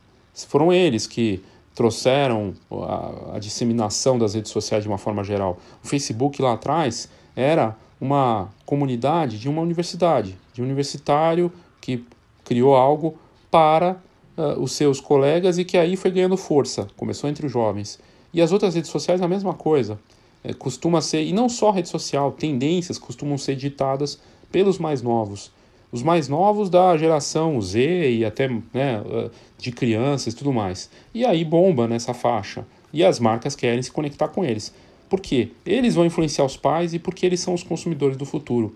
Foram 0.48 0.72
eles 0.72 1.06
que 1.06 1.44
trouxeram 1.76 2.54
a, 2.72 3.36
a, 3.36 3.40
disseminação 3.40 4.18
das 4.18 4.36
redes 4.36 4.52
sociais 4.52 4.84
de 4.84 4.90
uma 4.90 4.98
forma 4.98 5.24
geral. 5.24 5.58
O 5.84 5.88
Facebook 5.88 6.42
lá 6.42 6.54
atrás 6.54 7.10
era 7.36 7.76
uma 8.00 8.50
comunidade 8.66 9.38
de 9.38 9.50
uma 9.50 9.62
universidade, 9.62 10.38
de 10.54 10.62
um 10.62 10.66
universitário 10.66 11.52
que 11.82 12.06
criou 12.46 12.76
algo 12.76 13.18
para 13.52 13.98
uh, 14.38 14.62
os 14.62 14.72
seus 14.72 15.02
colegas 15.02 15.58
e 15.58 15.66
que 15.66 15.78
aí 15.78 15.98
foi 15.98 16.12
ganhando 16.12 16.38
força, 16.38 16.88
começou 16.96 17.30
entre 17.30 17.46
os 17.46 17.52
jovens. 17.52 18.00
E 18.34 18.42
as 18.42 18.52
outras 18.52 18.76
redes 18.76 18.90
sociais 18.90 19.22
a 19.22 19.28
mesma 19.28 19.54
coisa. 19.54 20.00
É, 20.44 20.54
costuma 20.54 21.02
ser, 21.02 21.24
e 21.24 21.34
não 21.34 21.50
só 21.50 21.72
rede 21.72 21.90
social, 21.90 22.32
tendências 22.32 22.98
costumam 22.98 23.38
ser 23.38 23.56
ditadas 23.56 24.20
pelos 24.52 24.78
mais 24.78 25.02
novos 25.02 25.52
os 25.94 26.02
mais 26.02 26.28
novos 26.28 26.72
da 26.72 26.98
geração 26.98 27.62
Z 27.62 28.12
e 28.12 28.26
até 28.26 28.50
né, 28.74 29.00
uh, 29.00 29.30
de 29.60 29.72
crianças 29.72 30.34
e 30.34 30.36
tudo 30.36 30.52
mais. 30.52 30.90
E 31.14 31.24
aí 31.24 31.46
bomba 31.46 31.88
nessa 31.88 32.16
faixa. 32.16 32.66
E 32.92 33.04
as 33.04 33.20
marcas 33.20 33.56
querem 33.56 33.82
se 33.82 33.92
conectar 33.92 34.28
com 34.28 34.44
eles. 34.44 34.74
Por 35.08 35.22
quê? 35.22 35.52
Eles 35.64 35.94
vão 35.94 36.04
influenciar 36.04 36.46
os 36.46 36.58
pais 36.58 36.96
e 36.96 37.00
porque 37.00 37.24
eles 37.24 37.40
são 37.40 37.54
os 37.54 37.62
consumidores 37.62 38.18
do 38.18 38.26
futuro. 38.26 38.76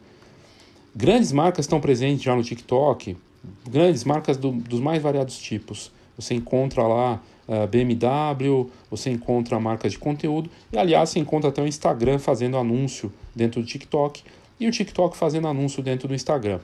Grandes 0.95 1.31
marcas 1.31 1.65
estão 1.65 1.81
presentes 1.81 2.21
já 2.21 2.36
no 2.36 2.43
TikTok, 2.43 3.17
grandes 3.67 4.03
marcas 4.03 4.38
do, 4.38 4.51
dos 4.51 4.79
mais 4.79 5.01
variados 5.01 5.39
tipos. 5.39 5.91
Você 6.15 6.36
encontra 6.36 6.83
lá 6.83 7.19
uh, 7.47 7.67
BMW, 7.67 8.69
você 8.91 9.09
encontra 9.09 9.59
marcas 9.59 9.91
de 9.91 9.97
conteúdo, 9.97 10.51
e 10.71 10.77
aliás, 10.77 11.09
você 11.09 11.17
encontra 11.17 11.50
até 11.50 11.63
o 11.63 11.67
Instagram 11.67 12.19
fazendo 12.19 12.57
anúncio 12.57 13.12
dentro 13.36 13.59
do 13.59 13.67
TikTok 13.67 14.21
e 14.59 14.67
o 14.67 14.71
TikTok 14.71 15.17
fazendo 15.17 15.47
anúncio 15.47 15.81
dentro 15.81 16.07
do 16.07 16.13
Instagram. 16.13 16.59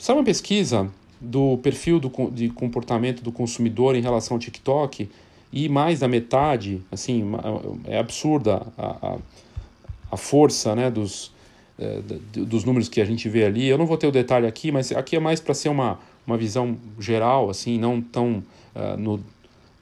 Sabe 0.00 0.18
uma 0.18 0.24
pesquisa 0.24 0.90
do 1.20 1.58
perfil 1.58 2.00
do, 2.00 2.10
de 2.30 2.48
comportamento 2.48 3.22
do 3.22 3.30
consumidor 3.30 3.94
em 3.94 4.00
relação 4.00 4.36
ao 4.36 4.38
TikTok 4.38 5.10
e 5.52 5.68
mais 5.68 6.00
da 6.00 6.08
metade, 6.08 6.80
assim, 6.90 7.22
é 7.84 7.98
absurda 7.98 8.66
a, 8.78 8.86
a, 9.08 9.18
a 10.10 10.16
força 10.16 10.74
né, 10.74 10.90
dos, 10.90 11.30
é, 11.78 12.00
dos 12.32 12.64
números 12.64 12.88
que 12.88 12.98
a 12.98 13.04
gente 13.04 13.28
vê 13.28 13.44
ali. 13.44 13.68
Eu 13.68 13.76
não 13.76 13.84
vou 13.84 13.98
ter 13.98 14.06
o 14.06 14.10
detalhe 14.10 14.46
aqui, 14.46 14.72
mas 14.72 14.90
aqui 14.90 15.16
é 15.16 15.20
mais 15.20 15.38
para 15.38 15.52
ser 15.52 15.68
uma, 15.68 15.98
uma 16.26 16.38
visão 16.38 16.78
geral, 16.98 17.50
assim, 17.50 17.78
não 17.78 18.00
tão 18.00 18.42
uh, 18.74 18.96
no, 18.96 19.22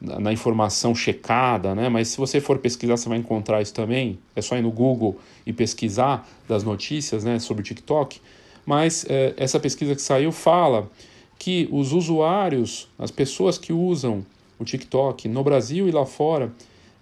na 0.01 0.33
informação 0.33 0.97
checada, 0.97 1.77
né? 1.77 1.89
Mas 1.89 2.09
se 2.09 2.19
você 2.19 2.41
for 2.41 2.59
pesquisar, 2.59 2.97
você 2.97 3.09
vai 3.09 3.19
encontrar 3.19 3.63
isso 3.63 3.73
também. 3.73 4.19
É 4.35 4.43
só 4.43 4.57
ir 4.57 4.63
no 4.63 4.73
Google 4.73 5.17
e 5.47 5.53
pesquisar 5.53 6.29
das 6.49 6.65
notícias, 6.65 7.23
né, 7.23 7.39
sobre 7.39 7.61
o 7.61 7.65
TikTok 7.65 8.21
mas 8.69 9.07
é, 9.09 9.33
essa 9.39 9.59
pesquisa 9.59 9.95
que 9.95 10.03
saiu 10.03 10.31
fala 10.31 10.91
que 11.39 11.67
os 11.73 11.95
usuários, 11.95 12.87
as 12.99 13.11
pessoas 13.11 13.57
que 13.57 13.73
usam 13.73 14.27
o 14.59 14.65
TikTok 14.65 15.27
no 15.27 15.43
Brasil 15.43 15.89
e 15.89 15.91
lá 15.91 16.05
fora, 16.05 16.53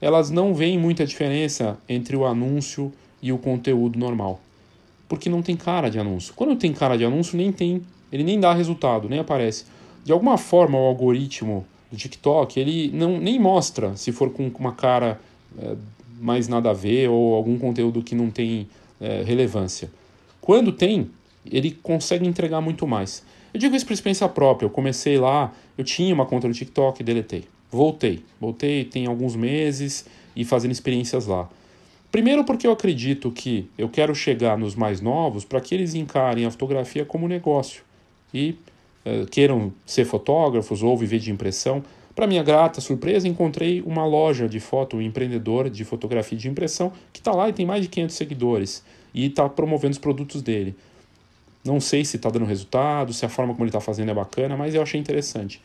elas 0.01 0.31
não 0.31 0.55
veem 0.55 0.79
muita 0.79 1.05
diferença 1.05 1.77
entre 1.89 2.15
o 2.15 2.25
anúncio 2.25 2.93
e 3.21 3.33
o 3.33 3.39
conteúdo 3.39 3.99
normal. 3.99 4.39
Porque 5.09 5.29
não 5.29 5.43
tem 5.43 5.57
cara 5.57 5.89
de 5.89 5.99
anúncio. 5.99 6.33
Quando 6.37 6.55
tem 6.55 6.73
cara 6.73 6.97
de 6.97 7.05
anúncio, 7.05 7.37
nem 7.37 7.51
tem, 7.51 7.83
ele 8.13 8.23
nem 8.23 8.39
dá 8.39 8.55
resultado, 8.55 9.09
nem 9.09 9.19
aparece. 9.19 9.65
De 10.05 10.13
alguma 10.13 10.39
forma, 10.39 10.79
o 10.79 10.85
algoritmo 10.87 11.67
do 11.91 11.97
TikTok, 11.97 12.61
ele 12.61 12.93
não, 12.95 13.19
nem 13.19 13.41
mostra 13.41 13.97
se 13.97 14.13
for 14.13 14.31
com 14.31 14.49
uma 14.57 14.73
cara 14.73 15.21
é, 15.59 15.75
mais 16.21 16.47
nada 16.47 16.71
a 16.71 16.73
ver 16.73 17.11
ou 17.11 17.35
algum 17.35 17.59
conteúdo 17.59 18.05
que 18.05 18.15
não 18.15 18.31
tem 18.31 18.69
é, 19.01 19.25
relevância. 19.25 19.91
Quando 20.41 20.71
tem, 20.71 21.11
ele 21.51 21.79
consegue 21.83 22.27
entregar 22.27 22.61
muito 22.61 22.87
mais. 22.87 23.25
Eu 23.53 23.61
digo 23.61 23.75
isso 23.75 23.87
por 23.87 23.93
experiência 23.93 24.29
própria. 24.29 24.67
Eu 24.67 24.71
comecei 24.71 25.19
lá, 25.19 25.53
eu 25.79 25.85
tinha 25.85 26.15
uma 26.15 26.27
conta 26.27 26.47
no 26.47 26.55
TikTok 26.55 27.03
deletei. 27.03 27.45
Voltei. 27.71 28.23
Voltei 28.41 28.85
tem 28.85 29.07
alguns 29.07 29.35
meses 29.35 30.07
e 30.35 30.45
fazendo 30.45 30.73
experiências 30.73 31.27
lá. 31.27 31.49
Primeiro 32.11 32.45
porque 32.45 32.67
eu 32.67 32.73
acredito 32.73 33.31
que 33.31 33.69
eu 33.77 33.89
quero 33.89 34.15
chegar 34.15 34.57
nos 34.57 34.75
mais 34.75 35.01
novos 35.01 35.45
para 35.45 35.61
que 35.61 35.75
eles 35.75 35.95
encarem 35.95 36.45
a 36.47 36.51
fotografia 36.51 37.05
como 37.05 37.27
negócio 37.27 37.83
e 38.33 38.57
uh, 39.05 39.27
queiram 39.31 39.73
ser 39.85 40.05
fotógrafos 40.05 40.83
ou 40.83 40.97
viver 40.97 41.19
de 41.19 41.31
impressão. 41.31 41.83
Para 42.15 42.27
minha 42.27 42.43
grata 42.43 42.81
surpresa, 42.81 43.29
encontrei 43.29 43.83
uma 43.83 44.07
loja 44.07 44.49
de 44.49 44.61
foto, 44.61 44.97
um 44.97 45.03
empreendedor 45.03 45.69
de 45.69 45.85
fotografia 45.85 46.39
de 46.39 46.49
impressão 46.49 46.93
que 47.13 47.21
está 47.21 47.33
lá 47.33 47.49
e 47.49 47.53
tem 47.53 47.67
mais 47.67 47.83
de 47.83 47.89
500 47.89 48.17
seguidores 48.17 48.85
e 49.13 49.27
está 49.27 49.49
promovendo 49.49 49.93
os 49.93 49.99
produtos 49.99 50.41
dele. 50.41 50.75
Não 51.67 51.81
sei 51.81 52.05
se 52.05 52.17
está 52.17 52.31
dando 52.31 52.45
resultado, 52.45 53.13
se 53.13 53.25
a 53.27 53.29
forma 53.29 53.53
como 53.53 53.65
ele 53.65 53.71
está 53.71 53.81
fazendo 53.81 54.11
é 54.11 54.15
bacana, 54.15 54.57
mas 54.57 54.75
eu 54.75 54.83
achei 54.83 55.01
interessante. 55.01 55.61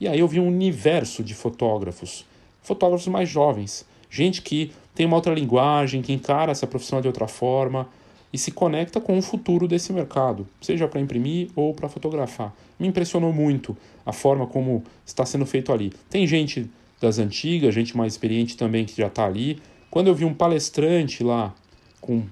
E 0.00 0.08
aí 0.08 0.18
eu 0.18 0.28
vi 0.28 0.40
um 0.40 0.48
universo 0.48 1.22
de 1.22 1.34
fotógrafos, 1.34 2.26
fotógrafos 2.62 3.06
mais 3.06 3.28
jovens, 3.28 3.86
gente 4.10 4.42
que 4.42 4.72
tem 4.94 5.06
uma 5.06 5.16
outra 5.16 5.32
linguagem, 5.32 6.02
que 6.02 6.12
encara 6.12 6.52
essa 6.52 6.66
profissão 6.66 7.00
de 7.00 7.06
outra 7.06 7.26
forma 7.26 7.88
e 8.32 8.38
se 8.38 8.50
conecta 8.50 9.00
com 9.00 9.16
o 9.16 9.22
futuro 9.22 9.68
desse 9.68 9.92
mercado, 9.92 10.46
seja 10.60 10.88
para 10.88 11.00
imprimir 11.00 11.50
ou 11.54 11.72
para 11.72 11.88
fotografar. 11.88 12.52
Me 12.78 12.88
impressionou 12.88 13.32
muito 13.32 13.76
a 14.04 14.12
forma 14.12 14.46
como 14.46 14.82
está 15.06 15.24
sendo 15.24 15.46
feito 15.46 15.72
ali. 15.72 15.92
Tem 16.10 16.26
gente 16.26 16.68
das 17.00 17.18
antigas, 17.18 17.74
gente 17.74 17.96
mais 17.96 18.14
experiente 18.14 18.56
também 18.56 18.84
que 18.84 18.96
já 18.96 19.06
está 19.06 19.24
ali. 19.24 19.60
Quando 19.90 20.08
eu 20.08 20.14
vi 20.14 20.24
um 20.24 20.34
palestrante 20.34 21.22
lá, 21.22 21.54
com 22.00 22.24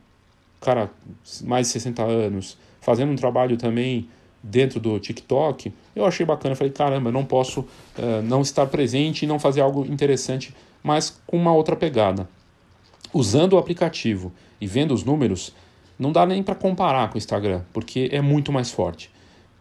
cara 0.61 0.91
mais 1.45 1.69
de 1.69 1.73
60 1.75 2.03
anos, 2.03 2.59
fazendo 2.83 3.11
um 3.11 3.17
trabalho 3.17 3.57
também 3.57 4.09
dentro 4.43 4.79
do 4.79 4.99
TikTok, 4.99 5.73
eu 5.97 6.05
achei 6.05 6.27
bacana. 6.27 6.55
Falei, 6.55 6.73
caramba, 6.73 7.11
não 7.11 7.25
posso 7.25 7.61
uh, 7.61 8.23
não 8.25 8.43
estar 8.43 8.67
presente 8.67 9.23
e 9.23 9.27
não 9.27 9.39
fazer 9.39 9.63
algo 9.63 9.87
interessante, 9.87 10.55
mas 10.83 11.19
com 11.27 11.39
uma 11.39 11.55
outra 11.55 11.77
pegada. 11.77 12.29
Usando 13.15 13.55
o 13.55 13.59
aplicativo 13.59 14.33
e 14.61 14.67
vendo 14.67 14.93
os 14.93 15.05
números, 15.05 15.55
não 15.99 16.11
dá 16.13 16.27
nem 16.27 16.43
para 16.43 16.55
comparar 16.55 17.09
com 17.09 17.15
o 17.15 17.19
Instagram, 17.19 17.63
porque 17.73 18.11
é 18.13 18.21
muito 18.21 18.53
mais 18.53 18.71
forte. 18.71 19.11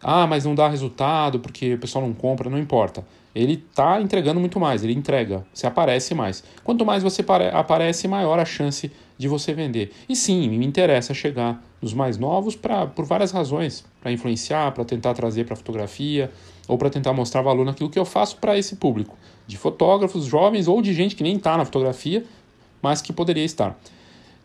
Ah, 0.02 0.26
mas 0.26 0.46
não 0.46 0.56
dá 0.56 0.68
resultado 0.68 1.40
porque 1.40 1.76
o 1.76 1.78
pessoal 1.78 2.06
não 2.06 2.14
compra, 2.14 2.50
não 2.50 2.58
importa. 2.58 3.06
Ele 3.34 3.64
está 3.70 4.02
entregando 4.02 4.40
muito 4.40 4.60
mais, 4.60 4.84
ele 4.84 4.94
entrega, 4.94 5.46
você 5.54 5.66
aparece 5.66 6.14
mais. 6.14 6.44
Quanto 6.64 6.86
mais 6.86 7.02
você 7.02 7.24
aparece, 7.54 8.08
maior 8.08 8.38
a 8.40 8.46
chance 8.46 8.92
de 9.18 9.28
você 9.28 9.54
vender. 9.54 9.94
E 10.10 10.16
sim, 10.16 10.50
me 10.50 10.66
interessa 10.66 11.14
chegar 11.14 11.64
nos 11.82 11.94
mais 11.94 12.18
novos 12.18 12.56
pra, 12.56 12.86
por 12.86 13.06
várias 13.06 13.32
razões, 13.32 13.86
para 14.02 14.12
influenciar, 14.12 14.72
para 14.72 14.84
tentar 14.84 15.14
trazer 15.14 15.46
para 15.46 15.56
fotografia 15.56 16.30
ou 16.68 16.78
para 16.78 16.90
tentar 16.90 17.14
mostrar 17.14 17.42
valor 17.42 17.66
naquilo 17.66 17.90
que 17.90 17.98
eu 17.98 18.06
faço 18.06 18.38
para 18.38 18.58
esse 18.58 18.76
público, 18.76 19.18
de 19.48 19.58
fotógrafos 19.58 20.26
jovens 20.26 20.68
ou 20.68 20.82
de 20.82 20.94
gente 20.94 21.16
que 21.16 21.24
nem 21.24 21.38
está 21.38 21.56
na 21.58 21.66
fotografia, 21.66 22.26
mas 22.82 23.02
que 23.02 23.14
poderia 23.14 23.46
estar. 23.46 23.80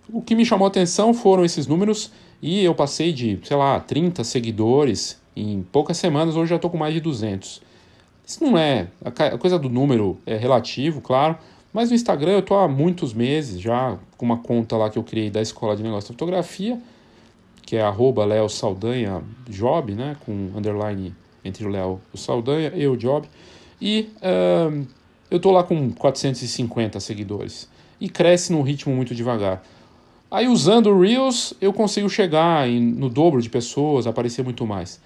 O 0.08 0.22
que 0.22 0.34
me 0.34 0.44
chamou 0.44 0.66
a 0.66 0.68
atenção 0.68 1.12
foram 1.12 1.44
esses 1.44 1.66
números 1.66 2.12
e 2.40 2.62
eu 2.62 2.74
passei 2.74 3.12
de, 3.12 3.40
sei 3.42 3.56
lá, 3.56 3.80
30 3.80 4.22
seguidores 4.22 5.20
em 5.34 5.62
poucas 5.62 5.96
semanas, 5.96 6.36
hoje 6.36 6.50
já 6.50 6.56
estou 6.56 6.70
com 6.70 6.78
mais 6.78 6.94
de 6.94 7.00
200. 7.00 7.60
Isso 8.26 8.42
não 8.42 8.58
é. 8.58 8.88
A 9.04 9.38
coisa 9.38 9.56
do 9.56 9.70
número 9.70 10.18
é 10.26 10.36
relativo, 10.36 11.00
claro. 11.00 11.38
Mas 11.72 11.90
no 11.90 11.94
Instagram 11.94 12.32
eu 12.32 12.38
estou 12.40 12.58
há 12.58 12.66
muitos 12.66 13.14
meses 13.14 13.60
já 13.60 13.96
com 14.16 14.26
uma 14.26 14.38
conta 14.38 14.76
lá 14.76 14.90
que 14.90 14.98
eu 14.98 15.04
criei 15.04 15.30
da 15.30 15.40
Escola 15.40 15.76
de 15.76 15.82
Negócio 15.82 16.08
de 16.08 16.14
Fotografia, 16.14 16.80
que 17.62 17.76
é 17.76 17.82
arroba 17.82 18.24
Léo 18.24 18.48
Saldanha 18.48 19.22
Job, 19.48 19.94
né? 19.94 20.16
Com 20.26 20.50
underline 20.56 21.14
entre 21.44 21.64
o 21.64 21.68
Léo 21.68 22.00
e 22.12 22.16
o 22.16 22.18
Saldanha, 22.18 22.72
eu, 22.74 22.94
o 22.94 22.96
Job. 22.96 23.28
E 23.80 24.10
eu 25.30 25.36
estou 25.36 25.52
lá 25.52 25.62
com 25.62 25.92
450 25.92 26.98
seguidores. 26.98 27.68
E 28.00 28.08
cresce 28.08 28.52
num 28.52 28.62
ritmo 28.62 28.94
muito 28.94 29.14
devagar. 29.14 29.62
Aí 30.28 30.48
usando 30.48 30.88
o 30.90 31.00
Reels 31.00 31.54
eu 31.60 31.72
consigo 31.72 32.08
chegar 32.10 32.68
em, 32.68 32.80
no 32.80 33.08
dobro 33.08 33.40
de 33.40 33.48
pessoas, 33.48 34.06
aparecer 34.06 34.42
muito 34.42 34.66
mais. 34.66 35.00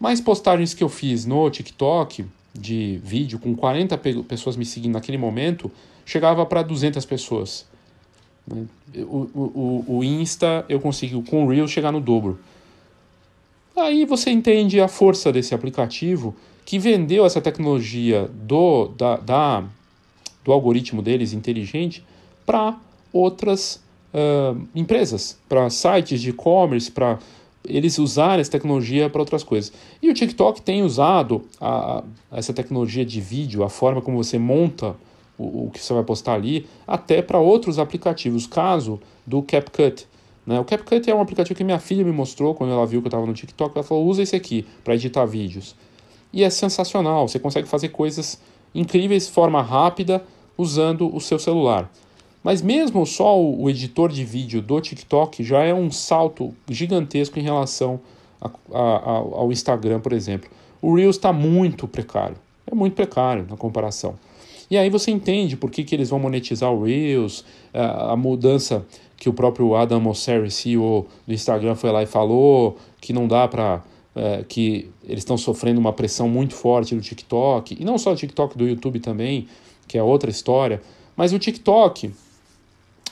Mais 0.00 0.20
postagens 0.20 0.72
que 0.72 0.82
eu 0.82 0.88
fiz 0.88 1.26
no 1.26 1.50
TikTok, 1.50 2.24
de 2.54 3.00
vídeo 3.02 3.38
com 3.38 3.54
40 3.54 3.98
pessoas 4.28 4.56
me 4.56 4.64
seguindo 4.64 4.94
naquele 4.94 5.18
momento, 5.18 5.70
chegava 6.06 6.46
para 6.46 6.62
200 6.62 7.04
pessoas. 7.04 7.66
Né? 8.46 8.64
O, 8.98 9.28
o, 9.34 9.84
o 9.98 10.04
Insta 10.04 10.64
eu 10.68 10.80
consigo 10.80 11.22
com 11.22 11.44
o 11.44 11.48
Reel 11.48 11.66
chegar 11.66 11.90
no 11.90 12.00
dobro. 12.00 12.38
Aí 13.76 14.04
você 14.04 14.30
entende 14.30 14.80
a 14.80 14.86
força 14.86 15.32
desse 15.32 15.54
aplicativo 15.54 16.34
que 16.64 16.78
vendeu 16.78 17.26
essa 17.26 17.40
tecnologia 17.40 18.30
do, 18.32 18.88
da, 18.96 19.16
da 19.16 19.64
do 20.44 20.52
algoritmo 20.52 21.02
deles 21.02 21.32
inteligente 21.32 22.04
para 22.44 22.78
outras 23.12 23.82
uh, 24.12 24.60
empresas, 24.74 25.38
para 25.48 25.70
sites 25.70 26.20
de 26.20 26.30
e-commerce, 26.30 26.90
para 26.90 27.18
eles 27.66 27.98
usarem 27.98 28.40
essa 28.40 28.50
tecnologia 28.50 29.08
para 29.08 29.20
outras 29.20 29.42
coisas. 29.42 29.72
E 30.02 30.10
o 30.10 30.14
TikTok 30.14 30.62
tem 30.62 30.82
usado 30.82 31.42
a, 31.60 32.02
a, 32.30 32.38
essa 32.38 32.52
tecnologia 32.52 33.04
de 33.04 33.20
vídeo, 33.20 33.64
a 33.64 33.68
forma 33.68 34.02
como 34.02 34.22
você 34.22 34.38
monta 34.38 34.94
o, 35.38 35.66
o 35.66 35.70
que 35.70 35.80
você 35.80 35.92
vai 35.94 36.04
postar 36.04 36.34
ali, 36.34 36.66
até 36.86 37.22
para 37.22 37.38
outros 37.38 37.78
aplicativos. 37.78 38.46
Caso 38.46 39.00
do 39.26 39.42
CapCut. 39.42 40.06
Né? 40.46 40.60
O 40.60 40.64
CapCut 40.64 41.10
é 41.10 41.14
um 41.14 41.20
aplicativo 41.20 41.56
que 41.56 41.64
minha 41.64 41.78
filha 41.78 42.04
me 42.04 42.12
mostrou 42.12 42.54
quando 42.54 42.72
ela 42.72 42.86
viu 42.86 43.00
que 43.00 43.06
eu 43.06 43.10
estava 43.10 43.26
no 43.26 43.32
TikTok. 43.32 43.76
Ela 43.76 43.84
falou: 43.84 44.06
usa 44.06 44.22
esse 44.22 44.36
aqui 44.36 44.66
para 44.82 44.94
editar 44.94 45.24
vídeos. 45.24 45.74
E 46.32 46.42
é 46.42 46.50
sensacional. 46.50 47.26
Você 47.26 47.38
consegue 47.38 47.68
fazer 47.68 47.88
coisas 47.88 48.40
incríveis 48.74 49.26
de 49.26 49.32
forma 49.32 49.62
rápida 49.62 50.22
usando 50.58 51.14
o 51.14 51.20
seu 51.20 51.38
celular. 51.38 51.90
Mas 52.44 52.60
mesmo 52.60 53.06
só 53.06 53.40
o, 53.40 53.70
editor 53.70 54.12
de 54.12 54.22
vídeo 54.22 54.60
do 54.60 54.78
TikTok 54.78 55.42
já 55.42 55.62
é 55.62 55.72
um 55.72 55.90
salto 55.90 56.54
gigantesco 56.68 57.38
em 57.38 57.42
relação 57.42 57.98
a, 58.38 58.50
a, 58.70 59.10
ao 59.16 59.50
Instagram, 59.50 59.98
por 59.98 60.12
exemplo. 60.12 60.50
O 60.82 60.94
Reels 60.94 61.16
está 61.16 61.32
muito 61.32 61.88
precário. 61.88 62.36
É 62.70 62.74
muito 62.74 62.94
precário 62.94 63.46
na 63.48 63.56
comparação. 63.56 64.14
E 64.70 64.76
aí 64.76 64.90
você 64.90 65.10
entende 65.10 65.56
por 65.56 65.70
que, 65.70 65.84
que 65.84 65.94
eles 65.94 66.10
vão 66.10 66.18
monetizar 66.18 66.70
o 66.70 66.84
Reels, 66.84 67.46
a, 67.72 68.14
mudança 68.14 68.84
que 69.16 69.28
o 69.28 69.32
próprio 69.32 69.74
Adam 69.74 70.00
Mosseri, 70.00 70.50
CEO 70.50 71.06
do 71.26 71.32
Instagram, 71.32 71.74
foi 71.74 71.90
lá 71.90 72.02
e 72.02 72.06
falou, 72.06 72.76
que 73.00 73.12
não 73.14 73.26
dá 73.26 73.48
para 73.48 73.82
é, 74.14 74.44
que 74.46 74.90
eles 75.04 75.20
estão 75.20 75.38
sofrendo 75.38 75.80
uma 75.80 75.92
pressão 75.92 76.28
muito 76.28 76.54
forte 76.54 76.94
do 76.94 77.00
TikTok, 77.00 77.76
e 77.78 77.84
não 77.84 77.96
só 77.96 78.12
do 78.12 78.18
TikTok, 78.18 78.56
do 78.56 78.66
YouTube 78.66 79.00
também, 79.00 79.48
que 79.86 79.96
é 79.96 80.02
outra 80.02 80.30
história, 80.30 80.82
mas 81.16 81.32
o 81.32 81.38
TikTok 81.38 82.10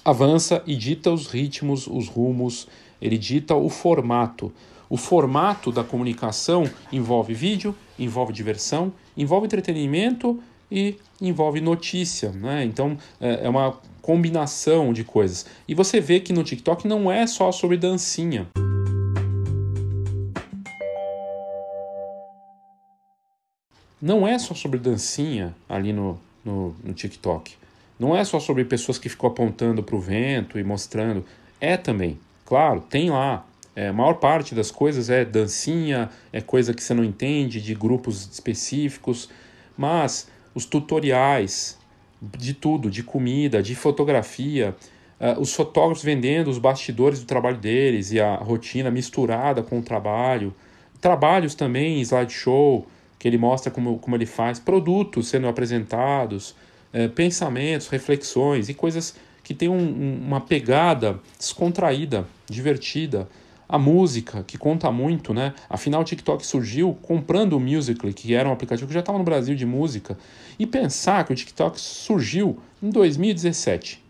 avança 0.04 0.62
e 0.66 0.74
dita 0.74 1.10
os 1.10 1.26
ritmos, 1.26 1.86
os 1.86 2.08
rumos, 2.08 2.66
ele 3.00 3.18
dita 3.18 3.54
o 3.54 3.68
formato. 3.68 4.52
O 4.88 4.96
formato 4.96 5.72
da 5.72 5.82
comunicação 5.82 6.64
envolve 6.92 7.32
vídeo, 7.32 7.74
envolve 7.98 8.32
diversão, 8.32 8.92
envolve 9.16 9.46
entretenimento 9.46 10.38
e 10.70 10.96
envolve 11.20 11.60
notícia. 11.60 12.30
Né? 12.30 12.64
Então 12.64 12.98
é, 13.20 13.46
é 13.46 13.48
uma 13.48 13.78
combinação 14.02 14.92
de 14.92 15.04
coisas. 15.04 15.46
E 15.66 15.74
você 15.74 16.00
vê 16.00 16.20
que 16.20 16.32
no 16.32 16.44
TikTok 16.44 16.86
não 16.86 17.10
é 17.10 17.26
só 17.26 17.50
sobre 17.52 17.76
dancinha. 17.76 18.48
Não 24.00 24.26
é 24.26 24.36
só 24.38 24.52
sobre 24.52 24.80
dancinha 24.80 25.54
ali 25.68 25.92
no, 25.92 26.18
no, 26.44 26.74
no 26.82 26.92
TikTok. 26.92 27.61
Não 28.02 28.16
é 28.16 28.24
só 28.24 28.40
sobre 28.40 28.64
pessoas 28.64 28.98
que 28.98 29.08
ficam 29.08 29.28
apontando 29.30 29.80
para 29.80 29.94
o 29.94 30.00
vento 30.00 30.58
e 30.58 30.64
mostrando. 30.64 31.24
É 31.60 31.76
também, 31.76 32.18
claro, 32.44 32.80
tem 32.80 33.10
lá. 33.10 33.46
É, 33.76 33.88
a 33.88 33.92
maior 33.92 34.14
parte 34.14 34.56
das 34.56 34.72
coisas 34.72 35.08
é 35.08 35.24
dancinha, 35.24 36.10
é 36.32 36.40
coisa 36.40 36.74
que 36.74 36.82
você 36.82 36.92
não 36.94 37.04
entende, 37.04 37.62
de 37.62 37.76
grupos 37.76 38.28
específicos, 38.28 39.30
mas 39.78 40.28
os 40.52 40.66
tutoriais 40.66 41.78
de 42.20 42.52
tudo, 42.54 42.90
de 42.90 43.04
comida, 43.04 43.62
de 43.62 43.76
fotografia, 43.76 44.74
uh, 45.20 45.40
os 45.40 45.54
fotógrafos 45.54 46.02
vendendo 46.02 46.48
os 46.48 46.58
bastidores 46.58 47.20
do 47.20 47.26
trabalho 47.26 47.58
deles 47.58 48.10
e 48.10 48.20
a 48.20 48.34
rotina 48.34 48.90
misturada 48.90 49.62
com 49.62 49.78
o 49.78 49.82
trabalho, 49.82 50.52
trabalhos 51.00 51.54
também, 51.54 52.00
slideshow, 52.00 52.84
que 53.16 53.28
ele 53.28 53.38
mostra 53.38 53.70
como, 53.70 53.96
como 54.00 54.16
ele 54.16 54.26
faz, 54.26 54.58
produtos 54.58 55.28
sendo 55.28 55.46
apresentados, 55.46 56.56
é, 56.92 57.08
pensamentos, 57.08 57.88
reflexões 57.88 58.68
e 58.68 58.74
coisas 58.74 59.14
que 59.42 59.54
têm 59.54 59.68
um, 59.68 59.76
um, 59.76 60.22
uma 60.26 60.40
pegada 60.40 61.18
descontraída, 61.38 62.26
divertida. 62.48 63.28
A 63.68 63.78
música, 63.78 64.44
que 64.46 64.58
conta 64.58 64.92
muito, 64.92 65.32
né? 65.32 65.54
Afinal, 65.68 66.02
o 66.02 66.04
TikTok 66.04 66.44
surgiu 66.44 66.94
comprando 67.00 67.54
o 67.54 67.60
Musical.ly, 67.60 68.12
que 68.12 68.34
era 68.34 68.46
um 68.46 68.52
aplicativo 68.52 68.86
que 68.86 68.92
já 68.92 69.00
estava 69.00 69.16
no 69.16 69.24
Brasil 69.24 69.54
de 69.54 69.64
música. 69.64 70.18
E 70.58 70.66
pensar 70.66 71.24
que 71.24 71.32
o 71.32 71.36
TikTok 71.36 71.80
surgiu 71.80 72.58
em 72.82 72.90
2017. 72.90 74.02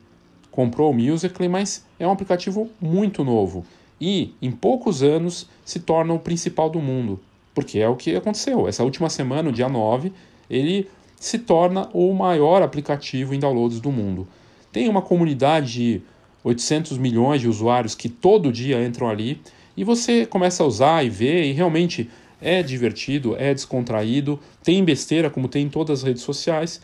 Comprou 0.51 0.91
o 0.91 0.95
Musical.ly, 0.95 1.49
mas 1.49 1.87
é 2.01 2.07
um 2.07 2.11
aplicativo 2.11 2.69
muito 2.81 3.23
novo. 3.23 3.65
E, 4.01 4.35
em 4.43 4.51
poucos 4.51 5.01
anos, 5.01 5.49
se 5.65 5.79
torna 5.79 6.13
o 6.13 6.19
principal 6.19 6.69
do 6.69 6.81
mundo. 6.81 7.21
Porque 7.55 7.79
é 7.79 7.89
o 7.89 7.95
que 7.95 8.17
aconteceu. 8.17 8.67
Essa 8.67 8.83
última 8.83 9.09
semana, 9.09 9.45
no 9.45 9.53
dia 9.53 9.69
9, 9.69 10.13
ele 10.51 10.89
se 11.23 11.39
torna 11.39 11.89
o 11.93 12.13
maior 12.13 12.63
aplicativo 12.63 13.33
em 13.33 13.39
downloads 13.39 13.81
do 13.81 13.93
mundo. 13.93 14.27
Tem 14.73 14.89
uma 14.89 15.01
comunidade 15.01 15.73
de 15.73 16.03
800 16.43 16.99
milhões 16.99 17.41
de 17.41 17.49
usuários 17.49 17.95
que 17.95 18.09
todo 18.09 18.51
dia 18.51 18.85
entram 18.85 19.09
ali 19.09 19.41
e 19.77 19.85
você 19.85 20.27
começa 20.27 20.65
a 20.65 20.67
usar 20.67 21.07
e 21.07 21.09
ver 21.09 21.45
e 21.45 21.53
realmente 21.53 22.11
é 22.41 22.61
divertido, 22.61 23.37
é 23.37 23.55
descontraído, 23.55 24.41
tem 24.65 24.85
besteira 24.85 25.31
como 25.31 25.47
tem 25.47 25.67
em 25.67 25.69
todas 25.69 26.01
as 26.01 26.05
redes 26.05 26.25
sociais. 26.25 26.83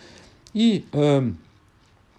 E 0.55 0.85
um, 0.94 1.35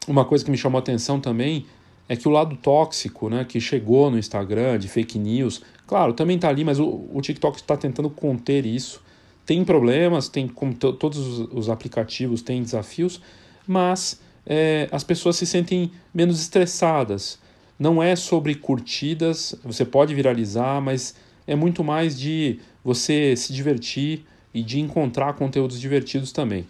uma 0.05 0.25
coisa 0.25 0.43
que 0.43 0.51
me 0.51 0.57
chamou 0.57 0.77
a 0.77 0.81
atenção 0.81 1.21
também 1.21 1.67
é 2.09 2.17
que 2.17 2.27
o 2.27 2.31
lado 2.31 2.57
tóxico, 2.57 3.29
né, 3.29 3.45
que 3.45 3.61
chegou 3.61 4.11
no 4.11 4.19
Instagram 4.19 4.77
de 4.77 4.89
fake 4.89 5.17
news, 5.17 5.61
claro, 5.87 6.11
também 6.11 6.35
está 6.35 6.49
ali, 6.49 6.65
mas 6.65 6.81
o, 6.81 7.07
o 7.13 7.21
TikTok 7.21 7.55
está 7.55 7.77
tentando 7.77 8.09
conter 8.09 8.65
isso 8.65 9.01
tem 9.49 9.65
problemas, 9.65 10.29
tem 10.29 10.47
como 10.47 10.75
todos 10.75 11.39
os 11.51 11.69
aplicativos 11.71 12.43
têm 12.43 12.61
desafios, 12.61 13.19
mas 13.65 14.21
é, 14.45 14.87
as 14.91 15.03
pessoas 15.03 15.37
se 15.37 15.45
sentem 15.47 15.91
menos 16.13 16.39
estressadas. 16.39 17.39
Não 17.79 18.03
é 18.03 18.15
sobre 18.15 18.53
curtidas, 18.53 19.55
você 19.63 19.83
pode 19.83 20.13
viralizar, 20.13 20.79
mas 20.79 21.15
é 21.47 21.55
muito 21.55 21.83
mais 21.83 22.15
de 22.15 22.59
você 22.83 23.35
se 23.35 23.51
divertir 23.51 24.23
e 24.53 24.61
de 24.61 24.79
encontrar 24.79 25.33
conteúdos 25.33 25.81
divertidos 25.81 26.31
também. 26.31 26.67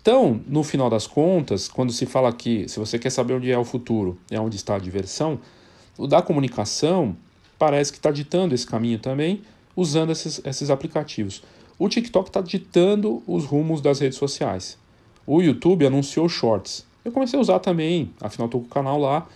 Então, 0.00 0.40
no 0.48 0.62
final 0.62 0.88
das 0.88 1.06
contas, 1.06 1.68
quando 1.68 1.92
se 1.92 2.06
fala 2.06 2.32
que 2.32 2.66
se 2.66 2.78
você 2.78 2.98
quer 2.98 3.10
saber 3.10 3.34
onde 3.34 3.52
é 3.52 3.58
o 3.58 3.64
futuro, 3.64 4.18
é 4.30 4.40
onde 4.40 4.56
está 4.56 4.76
a 4.76 4.78
diversão, 4.78 5.38
o 5.98 6.06
da 6.06 6.22
comunicação 6.22 7.14
parece 7.58 7.92
que 7.92 7.98
está 7.98 8.10
ditando 8.10 8.54
esse 8.54 8.66
caminho 8.66 8.98
também, 8.98 9.42
usando 9.76 10.12
esses, 10.12 10.40
esses 10.46 10.70
aplicativos. 10.70 11.42
O 11.82 11.88
TikTok 11.88 12.28
está 12.28 12.40
ditando 12.40 13.24
os 13.26 13.44
rumos 13.44 13.80
das 13.80 13.98
redes 13.98 14.16
sociais. 14.16 14.78
O 15.26 15.42
YouTube 15.42 15.84
anunciou 15.84 16.28
Shorts. 16.28 16.86
Eu 17.04 17.10
comecei 17.10 17.36
a 17.36 17.42
usar 17.42 17.58
também, 17.58 18.12
afinal 18.20 18.46
estou 18.46 18.60
com 18.60 18.68
o 18.68 18.70
canal 18.70 19.00
lá. 19.00 19.26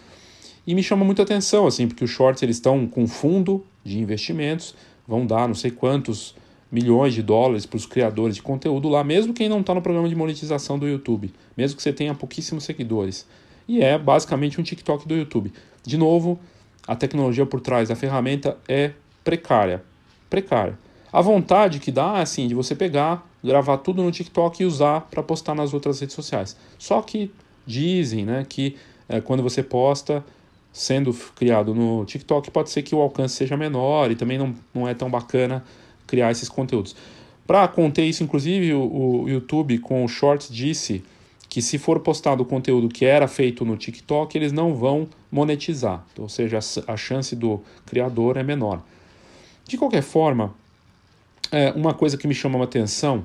E 0.65 0.73
me 0.73 0.81
chama 0.81 1.05
muita 1.05 1.25
atenção, 1.25 1.67
assim, 1.67 1.89
porque 1.89 2.05
os 2.05 2.11
Shorts 2.11 2.45
eles 2.45 2.55
estão 2.55 2.87
com 2.87 3.05
fundo 3.09 3.67
de 3.83 3.99
investimentos, 3.99 4.77
vão 5.09 5.27
dar 5.27 5.49
não 5.49 5.57
sei 5.57 5.73
quantos 5.73 6.37
milhões 6.71 7.15
de 7.15 7.21
dólares 7.21 7.67
para 7.67 7.79
os 7.79 7.85
criadores 7.85 8.37
de 8.37 8.43
conteúdo 8.43 8.89
lá, 8.89 9.03
mesmo 9.03 9.35
quem 9.35 9.49
não 9.49 9.59
está 9.59 9.75
no 9.75 9.83
programa 9.83 10.09
de 10.09 10.15
monetização 10.15 10.79
do 10.79 10.87
YouTube, 10.87 11.33
mesmo 11.57 11.77
que 11.77 11.83
você 11.83 11.93
tenha 11.93 12.15
pouquíssimos 12.15 12.63
seguidores. 12.63 13.27
E 13.67 13.83
é 13.83 13.99
basicamente 13.99 14.61
um 14.61 14.63
TikTok 14.63 15.09
do 15.09 15.17
YouTube. 15.17 15.53
De 15.83 15.97
novo, 15.97 16.39
a 16.87 16.95
tecnologia 16.95 17.45
por 17.45 17.61
trás 17.61 17.89
da 17.89 17.97
ferramenta 17.97 18.57
é 18.69 18.93
precária. 19.25 19.83
Precária. 20.31 20.86
A 21.13 21.21
vontade 21.21 21.79
que 21.79 21.91
dá, 21.91 22.19
assim, 22.19 22.49
de 22.49 22.55
você 22.55 22.75
pegar, 22.75 23.27
gravar 23.43 23.79
tudo 23.79 24.03
no 24.03 24.11
TikTok 24.11 24.63
e 24.63 24.67
usar 24.67 25.03
para 25.03 25.23
postar 25.23 25.55
nas 25.55 25.73
outras 25.73 26.01
redes 26.01 26.15
sociais. 26.15 26.57
Só 26.79 27.01
que 27.01 27.31
dizem 27.67 28.25
né, 28.25 28.45
que 28.49 28.77
é, 29.09 29.21
quando 29.21 29.43
você 29.43 29.63
posta, 29.63 30.25
sendo 30.73 31.13
criado 31.35 31.75
no 31.75 32.05
TikTok, 32.05 32.51
pode 32.51 32.71
ser 32.71 32.83
que 32.83 32.95
o 32.95 33.01
alcance 33.01 33.35
seja 33.35 33.57
menor 33.57 34.11
e 34.11 34.17
também 34.17 34.37
não, 34.37 34.55
não 34.75 34.87
é 34.87 34.95
tão 34.95 35.09
bacana 35.09 35.65
criar 36.07 36.31
esses 36.31 36.49
conteúdos. 36.49 36.95
Para 37.47 37.67
conter 37.69 38.05
isso, 38.05 38.25
inclusive, 38.25 38.75
o, 38.75 39.23
o 39.23 39.29
YouTube 39.29 39.79
com 39.79 40.05
o 40.05 40.09
Shorts 40.09 40.49
disse 40.53 41.05
que 41.49 41.63
se 41.63 41.79
for 41.79 42.01
postado 42.01 42.43
o 42.43 42.47
conteúdo 42.47 42.89
que 42.89 43.05
era 43.05 43.29
feito 43.29 43.65
no 43.65 43.77
TikTok, 43.77 44.37
eles 44.37 44.53
não 44.53 44.75
vão 44.75 45.09
monetizar, 45.31 46.05
ou 46.19 46.29
seja, 46.29 46.59
a 46.87 46.97
chance 46.97 47.35
do 47.37 47.63
criador 47.87 48.37
é 48.37 48.43
menor. 48.43 48.83
De 49.65 49.79
qualquer 49.79 50.03
forma, 50.03 50.55
é 51.51 51.73
uma 51.73 51.95
coisa 51.95 52.17
que 52.17 52.27
me 52.27 52.35
chama 52.35 52.59
a 52.59 52.65
atenção 52.65 53.25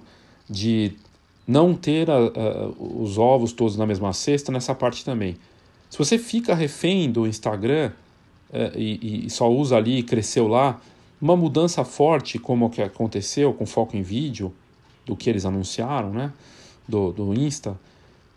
de 0.49 0.93
não 1.47 1.73
ter 1.73 2.09
a, 2.09 2.17
a, 2.17 2.67
os 2.79 3.17
ovos 3.17 3.51
todos 3.51 3.75
na 3.75 3.85
mesma 3.85 4.13
cesta 4.13 4.51
nessa 4.51 4.73
parte 4.75 5.03
também. 5.03 5.37
Se 5.89 5.97
você 5.97 6.17
fica 6.17 6.55
refém 6.55 7.11
do 7.11 7.27
Instagram 7.27 7.91
é, 8.51 8.71
e, 8.75 9.25
e, 9.25 9.29
só 9.29 9.51
usa 9.51 9.77
ali 9.77 9.99
e 9.99 10.03
cresceu 10.03 10.47
lá, 10.47 10.79
uma 11.21 11.35
mudança 11.35 11.83
forte 11.83 12.39
como 12.39 12.65
o 12.65 12.69
que 12.69 12.81
aconteceu 12.81 13.53
com 13.53 13.65
foco 13.65 13.95
em 13.95 14.01
vídeo, 14.01 14.53
do 15.05 15.15
que 15.15 15.29
eles 15.29 15.45
anunciaram, 15.45 16.11
né, 16.11 16.31
do, 16.87 17.11
do 17.11 17.33
Insta, 17.33 17.77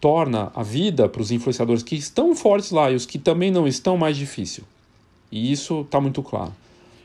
torna 0.01 0.51
a 0.55 0.63
vida 0.63 1.09
para 1.09 1.23
os 1.23 1.31
influenciadores 1.31 1.83
que 1.83 1.95
estão 1.95 2.35
fortes 2.35 2.71
lá 2.71 2.91
e 2.91 2.95
os 2.95 3.07
que 3.07 3.19
também 3.19 3.51
não 3.51 3.67
estão 3.67 3.97
mais 3.97 4.17
difícil. 4.17 4.65
E 5.31 5.51
isso 5.51 5.81
está 5.81 6.01
muito 6.01 6.23
claro. 6.23 6.53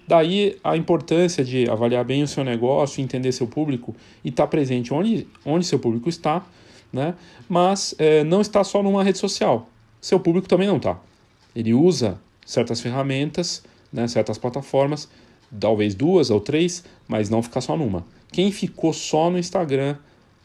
Daí 0.09 0.57
a 0.63 0.75
importância 0.75 1.45
de 1.45 1.69
avaliar 1.69 2.03
bem 2.03 2.23
o 2.23 2.27
seu 2.27 2.43
negócio, 2.43 2.99
entender 2.99 3.31
seu 3.31 3.45
público 3.45 3.95
e 4.25 4.29
estar 4.29 4.45
tá 4.45 4.47
presente 4.47 4.91
onde, 4.91 5.27
onde 5.45 5.63
seu 5.67 5.77
público 5.77 6.09
está, 6.09 6.43
né? 6.91 7.13
mas 7.47 7.93
é, 7.99 8.23
não 8.23 8.41
está 8.41 8.63
só 8.63 8.81
numa 8.81 9.03
rede 9.03 9.19
social. 9.19 9.69
Seu 10.01 10.19
público 10.19 10.47
também 10.47 10.67
não 10.67 10.77
está. 10.77 10.99
Ele 11.55 11.75
usa 11.75 12.19
certas 12.43 12.81
ferramentas, 12.81 13.63
né, 13.93 14.07
certas 14.07 14.39
plataformas, 14.39 15.07
talvez 15.59 15.93
duas 15.93 16.31
ou 16.31 16.41
três, 16.41 16.83
mas 17.07 17.29
não 17.29 17.43
ficar 17.43 17.61
só 17.61 17.77
numa. 17.77 18.03
Quem 18.31 18.51
ficou 18.51 18.91
só 18.91 19.29
no 19.29 19.37
Instagram 19.37 19.95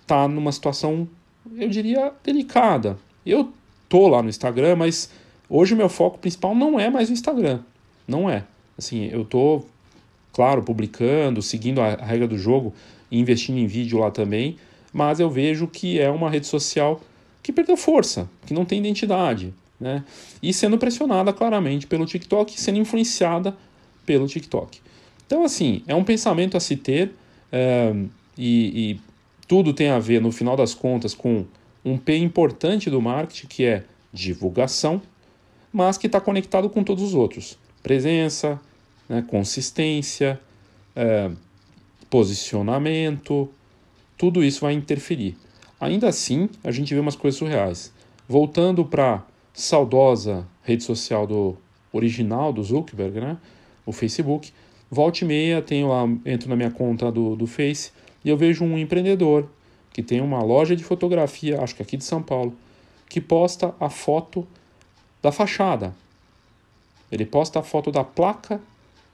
está 0.02 0.28
numa 0.28 0.52
situação, 0.52 1.08
eu 1.56 1.70
diria, 1.70 2.12
delicada. 2.22 2.98
Eu 3.24 3.50
tô 3.88 4.08
lá 4.08 4.22
no 4.22 4.28
Instagram, 4.28 4.76
mas 4.76 5.08
hoje 5.48 5.72
o 5.72 5.76
meu 5.78 5.88
foco 5.88 6.18
principal 6.18 6.54
não 6.54 6.78
é 6.78 6.90
mais 6.90 7.08
o 7.08 7.14
Instagram. 7.14 7.60
Não 8.06 8.28
é. 8.28 8.44
Assim, 8.76 9.08
eu 9.12 9.24
tô, 9.24 9.62
claro, 10.32 10.62
publicando, 10.62 11.40
seguindo 11.40 11.80
a, 11.80 11.94
regra 11.94 12.26
do 12.26 12.36
jogo 12.36 12.74
e 13.10 13.18
investindo 13.18 13.58
em 13.58 13.66
vídeo 13.66 13.98
lá 13.98 14.10
também, 14.10 14.56
mas 14.92 15.20
eu 15.20 15.30
vejo 15.30 15.66
que 15.66 16.00
é 16.00 16.10
uma 16.10 16.30
rede 16.30 16.46
social 16.46 17.00
que 17.42 17.52
perdeu 17.52 17.76
força, 17.76 18.28
que 18.46 18.54
não 18.54 18.64
tem 18.64 18.78
identidade, 18.78 19.52
né? 19.78 20.04
E 20.42 20.52
sendo 20.52 20.78
pressionada 20.78 21.32
claramente 21.32 21.86
pelo 21.86 22.06
TikTok, 22.06 22.58
sendo 22.60 22.78
influenciada 22.78 23.56
pelo 24.06 24.26
TikTok. 24.26 24.80
Então, 25.26 25.44
assim, 25.44 25.82
é 25.86 25.94
um 25.94 26.04
pensamento 26.04 26.56
a 26.56 26.60
se 26.60 26.76
ter 26.76 27.12
é, 27.52 27.94
e, 28.36 28.92
e 28.92 29.00
tudo 29.46 29.72
tem 29.72 29.90
a 29.90 29.98
ver, 29.98 30.20
no 30.20 30.32
final 30.32 30.56
das 30.56 30.74
contas, 30.74 31.14
com 31.14 31.44
um 31.84 31.98
P 31.98 32.16
importante 32.16 32.88
do 32.88 33.00
marketing, 33.00 33.46
que 33.46 33.64
é 33.64 33.84
divulgação, 34.12 35.02
mas 35.72 35.98
que 35.98 36.06
está 36.06 36.20
conectado 36.20 36.70
com 36.70 36.82
todos 36.82 37.02
os 37.02 37.14
outros 37.14 37.58
presença, 37.84 38.58
né, 39.06 39.22
consistência, 39.28 40.40
é, 40.96 41.30
posicionamento, 42.08 43.48
tudo 44.16 44.42
isso 44.42 44.62
vai 44.62 44.72
interferir. 44.72 45.36
Ainda 45.78 46.08
assim, 46.08 46.48
a 46.64 46.70
gente 46.70 46.94
vê 46.94 46.98
umas 46.98 47.14
coisas 47.14 47.38
surreais. 47.38 47.92
Voltando 48.26 48.86
para 48.86 49.22
saudosa 49.52 50.46
rede 50.62 50.82
social 50.82 51.26
do 51.26 51.56
original 51.92 52.54
do 52.54 52.62
Zuckerberg, 52.62 53.20
né, 53.20 53.36
o 53.84 53.92
Facebook, 53.92 54.50
volte 54.90 55.26
e 55.26 55.28
meia, 55.28 55.60
tenho 55.60 55.88
lá, 55.88 56.04
entro 56.24 56.48
na 56.48 56.56
minha 56.56 56.70
conta 56.70 57.12
do, 57.12 57.36
do 57.36 57.46
Face 57.46 57.92
e 58.24 58.30
eu 58.30 58.36
vejo 58.36 58.64
um 58.64 58.78
empreendedor 58.78 59.46
que 59.92 60.02
tem 60.02 60.22
uma 60.22 60.42
loja 60.42 60.74
de 60.74 60.82
fotografia, 60.82 61.60
acho 61.60 61.76
que 61.76 61.82
aqui 61.82 61.98
de 61.98 62.04
São 62.04 62.22
Paulo, 62.22 62.56
que 63.10 63.20
posta 63.20 63.74
a 63.78 63.90
foto 63.90 64.46
da 65.22 65.30
fachada, 65.30 65.94
ele 67.14 67.24
posta 67.24 67.60
a 67.60 67.62
foto 67.62 67.90
da 67.92 68.02
placa 68.02 68.60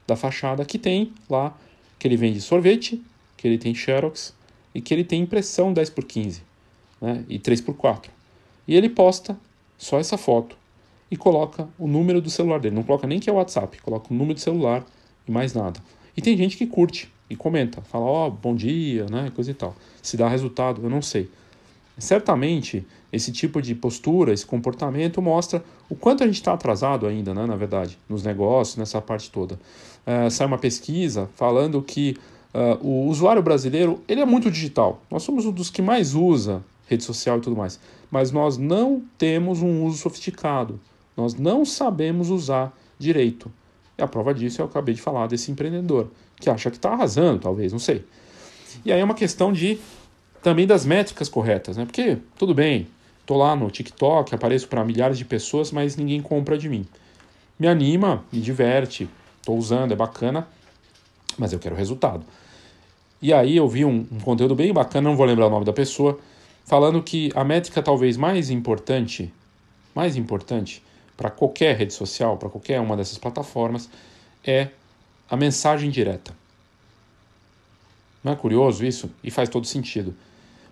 da 0.07 0.15
fachada 0.15 0.65
que 0.65 0.77
tem 0.77 1.13
lá, 1.29 1.55
que 1.99 2.07
ele 2.07 2.17
vende 2.17 2.41
sorvete, 2.41 3.01
que 3.37 3.47
ele 3.47 3.57
tem 3.57 3.73
xerox 3.73 4.33
e 4.73 4.81
que 4.81 4.93
ele 4.93 5.03
tem 5.03 5.21
impressão 5.21 5.71
10 5.71 5.89
por 5.91 6.03
15 6.03 6.41
né, 7.01 7.23
e 7.29 7.39
3 7.39 7.61
por 7.61 7.75
4 7.75 8.11
E 8.67 8.75
ele 8.75 8.89
posta 8.89 9.37
só 9.77 9.99
essa 9.99 10.17
foto 10.17 10.57
e 11.09 11.17
coloca 11.17 11.67
o 11.77 11.87
número 11.87 12.21
do 12.21 12.29
celular 12.29 12.59
dele. 12.59 12.75
Não 12.75 12.83
coloca 12.83 13.05
nem 13.05 13.19
que 13.19 13.29
é 13.29 13.33
o 13.33 13.35
WhatsApp, 13.35 13.81
coloca 13.81 14.13
o 14.13 14.13
número 14.13 14.35
do 14.35 14.39
celular 14.39 14.85
e 15.27 15.31
mais 15.31 15.53
nada. 15.53 15.79
E 16.15 16.21
tem 16.21 16.37
gente 16.37 16.57
que 16.57 16.65
curte 16.65 17.11
e 17.29 17.35
comenta, 17.35 17.81
fala, 17.81 18.05
ó, 18.05 18.27
oh, 18.27 18.31
bom 18.31 18.55
dia, 18.55 19.05
né, 19.07 19.31
coisa 19.35 19.51
e 19.51 19.53
tal. 19.53 19.75
Se 20.01 20.17
dá 20.17 20.27
resultado, 20.27 20.81
eu 20.83 20.89
não 20.89 21.01
sei. 21.01 21.29
Certamente, 22.01 22.85
esse 23.13 23.31
tipo 23.31 23.61
de 23.61 23.75
postura, 23.75 24.33
esse 24.33 24.45
comportamento 24.45 25.21
mostra 25.21 25.63
o 25.87 25.95
quanto 25.95 26.23
a 26.23 26.25
gente 26.25 26.35
está 26.35 26.53
atrasado 26.53 27.05
ainda, 27.05 27.33
né, 27.33 27.45
na 27.45 27.55
verdade, 27.55 27.97
nos 28.09 28.23
negócios, 28.23 28.75
nessa 28.75 28.99
parte 28.99 29.29
toda. 29.29 29.59
Uh, 30.05 30.29
sai 30.31 30.47
uma 30.47 30.57
pesquisa 30.57 31.29
falando 31.35 31.81
que 31.81 32.17
uh, 32.53 32.85
o 32.85 33.07
usuário 33.07 33.41
brasileiro 33.43 34.01
ele 34.07 34.19
é 34.19 34.25
muito 34.25 34.49
digital. 34.49 34.99
Nós 35.11 35.21
somos 35.21 35.45
um 35.45 35.51
dos 35.51 35.69
que 35.69 35.81
mais 35.81 36.15
usa 36.15 36.63
rede 36.87 37.03
social 37.03 37.37
e 37.37 37.41
tudo 37.41 37.55
mais, 37.55 37.79
mas 38.09 38.31
nós 38.31 38.57
não 38.57 39.01
temos 39.17 39.61
um 39.61 39.85
uso 39.85 39.99
sofisticado. 39.99 40.79
Nós 41.15 41.35
não 41.35 41.63
sabemos 41.63 42.29
usar 42.29 42.75
direito. 42.97 43.51
E 43.97 44.01
a 44.01 44.07
prova 44.07 44.33
disso 44.33 44.61
eu 44.61 44.65
acabei 44.65 44.95
de 44.95 45.01
falar 45.01 45.27
desse 45.27 45.51
empreendedor 45.51 46.09
que 46.39 46.49
acha 46.49 46.71
que 46.71 46.77
está 46.77 46.93
arrasando, 46.93 47.39
talvez, 47.39 47.71
não 47.71 47.79
sei. 47.79 48.03
E 48.83 48.91
aí 48.91 48.99
é 48.99 49.03
uma 49.03 49.13
questão 49.13 49.53
de 49.53 49.79
também 50.41 50.65
das 50.65 50.85
métricas 50.85 51.29
corretas, 51.29 51.77
né? 51.77 51.85
Porque 51.85 52.17
tudo 52.37 52.53
bem, 52.53 52.87
tô 53.25 53.37
lá 53.37 53.55
no 53.55 53.69
TikTok, 53.69 54.33
apareço 54.33 54.67
para 54.67 54.83
milhares 54.83 55.17
de 55.17 55.25
pessoas, 55.25 55.71
mas 55.71 55.95
ninguém 55.95 56.21
compra 56.21 56.57
de 56.57 56.67
mim. 56.67 56.85
Me 57.59 57.67
anima, 57.67 58.23
me 58.31 58.41
diverte, 58.41 59.07
tô 59.45 59.53
usando, 59.53 59.91
é 59.91 59.95
bacana, 59.95 60.47
mas 61.37 61.53
eu 61.53 61.59
quero 61.59 61.75
resultado. 61.75 62.25
E 63.21 63.31
aí 63.31 63.55
eu 63.55 63.67
vi 63.67 63.85
um, 63.85 64.07
um 64.11 64.19
conteúdo 64.19 64.55
bem 64.55 64.73
bacana, 64.73 65.09
não 65.09 65.15
vou 65.15 65.25
lembrar 65.25 65.47
o 65.47 65.49
nome 65.49 65.65
da 65.65 65.73
pessoa, 65.73 66.19
falando 66.65 67.03
que 67.03 67.31
a 67.35 67.43
métrica 67.43 67.81
talvez 67.81 68.17
mais 68.17 68.49
importante, 68.49 69.31
mais 69.93 70.15
importante 70.15 70.81
para 71.15 71.29
qualquer 71.29 71.77
rede 71.77 71.93
social, 71.93 72.35
para 72.37 72.49
qualquer 72.49 72.79
uma 72.79 72.97
dessas 72.97 73.19
plataformas, 73.19 73.87
é 74.43 74.69
a 75.29 75.37
mensagem 75.37 75.91
direta. 75.91 76.33
Não 78.23 78.33
é 78.33 78.35
curioso 78.35 78.83
isso? 78.83 79.11
E 79.23 79.29
faz 79.29 79.49
todo 79.49 79.67
sentido. 79.67 80.15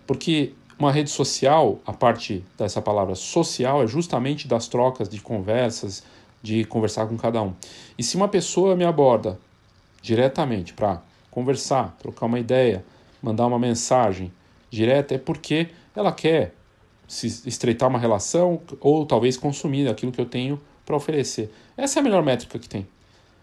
Porque 0.06 0.52
uma 0.78 0.90
rede 0.90 1.10
social, 1.10 1.78
a 1.86 1.92
parte 1.92 2.44
dessa 2.56 2.80
palavra 2.80 3.14
social, 3.14 3.82
é 3.82 3.86
justamente 3.86 4.48
das 4.48 4.66
trocas 4.66 5.08
de 5.08 5.20
conversas, 5.20 6.02
de 6.42 6.64
conversar 6.64 7.06
com 7.06 7.16
cada 7.16 7.42
um. 7.42 7.54
E 7.98 8.02
se 8.02 8.16
uma 8.16 8.28
pessoa 8.28 8.74
me 8.74 8.84
aborda 8.84 9.38
diretamente 10.02 10.72
para 10.72 11.02
conversar, 11.30 11.96
trocar 11.98 12.26
uma 12.26 12.38
ideia, 12.38 12.84
mandar 13.22 13.46
uma 13.46 13.58
mensagem 13.58 14.32
direta, 14.70 15.14
é 15.14 15.18
porque 15.18 15.68
ela 15.94 16.12
quer 16.12 16.54
se 17.06 17.26
estreitar 17.46 17.88
uma 17.88 17.98
relação 17.98 18.60
ou 18.80 19.04
talvez 19.04 19.36
consumir 19.36 19.88
aquilo 19.88 20.12
que 20.12 20.20
eu 20.20 20.26
tenho 20.26 20.60
para 20.86 20.96
oferecer. 20.96 21.52
Essa 21.76 21.98
é 21.98 22.00
a 22.00 22.02
melhor 22.02 22.22
métrica 22.22 22.58
que 22.58 22.68
tem. 22.68 22.86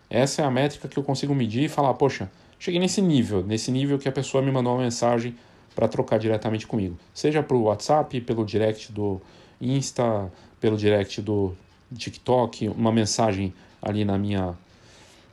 Essa 0.10 0.42
é 0.42 0.46
a 0.46 0.52
métrica 0.52 0.88
que 0.88 0.98
eu 0.98 1.04
consigo 1.04 1.36
medir 1.36 1.66
e 1.66 1.70
falar, 1.70 1.94
poxa, 1.94 2.32
cheguei 2.58 2.80
nesse 2.80 3.02
nível, 3.02 3.44
nesse 3.44 3.72
nível 3.72 4.00
que 4.00 4.08
a 4.08 4.12
pessoa 4.12 4.42
me 4.42 4.52
mandou 4.52 4.74
uma 4.74 4.84
mensagem 4.84 5.36
para 5.78 5.88
trocar 5.88 6.18
diretamente 6.18 6.66
comigo, 6.66 6.98
seja 7.14 7.44
para 7.44 7.56
o 7.56 7.66
WhatsApp, 7.66 8.20
pelo 8.22 8.44
direct 8.44 8.92
do 8.92 9.22
Insta, 9.62 10.34
pelo 10.60 10.76
direct 10.76 11.22
do 11.22 11.56
TikTok, 11.96 12.68
uma 12.70 12.92
mensagem 12.92 13.54
ali 13.80 14.04
na 14.04 14.18
minha 14.18 14.58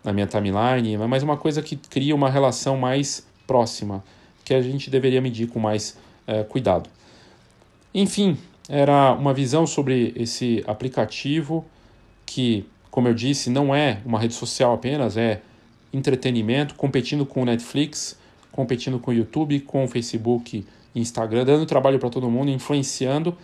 na 0.05 0.13
minha 0.13 0.27
timeline, 0.27 0.99
mas 1.09 1.23
uma 1.23 1.39
coisa 1.39 1.63
que 1.63 1.77
cria 1.77 2.15
uma 2.15 2.29
relação 2.29 2.77
mais 2.77 3.27
próxima, 3.47 4.05
que 4.45 4.53
a 4.53 4.61
gente 4.61 4.91
deveria 4.91 5.19
medir 5.19 5.49
com 5.49 5.59
mais 5.59 5.97
é, 6.27 6.43
cuidado. 6.43 6.91
Enfim, 7.95 8.37
era 8.69 9.15
uma 9.15 9.33
visão 9.33 9.67
sobre 9.67 10.13
esse 10.15 10.63
aplicativo 10.67 11.65
que, 12.27 12.67
como 12.91 13.09
eu 13.09 13.15
disse, 13.15 13.49
não 13.49 13.75
é 13.75 14.03
uma 14.05 14.19
rede 14.19 14.35
social 14.35 14.75
apenas, 14.75 15.17
é 15.17 15.41
entretenimento, 15.91 16.75
competindo 16.75 17.25
com 17.25 17.41
o 17.41 17.45
Netflix, 17.47 18.19
competindo 18.55 18.99
com 18.99 19.11
o 19.11 19.15
YouTube, 19.15 19.61
com 19.61 19.85
o 19.85 19.89
Facebook, 19.89 20.65
Instagram, 20.95 21.45
dando 21.45 21.67
trabalho 21.67 21.99
para 21.99 22.09
todo 22.09 22.31
mundo, 22.31 22.51
influenciando. 22.51 23.37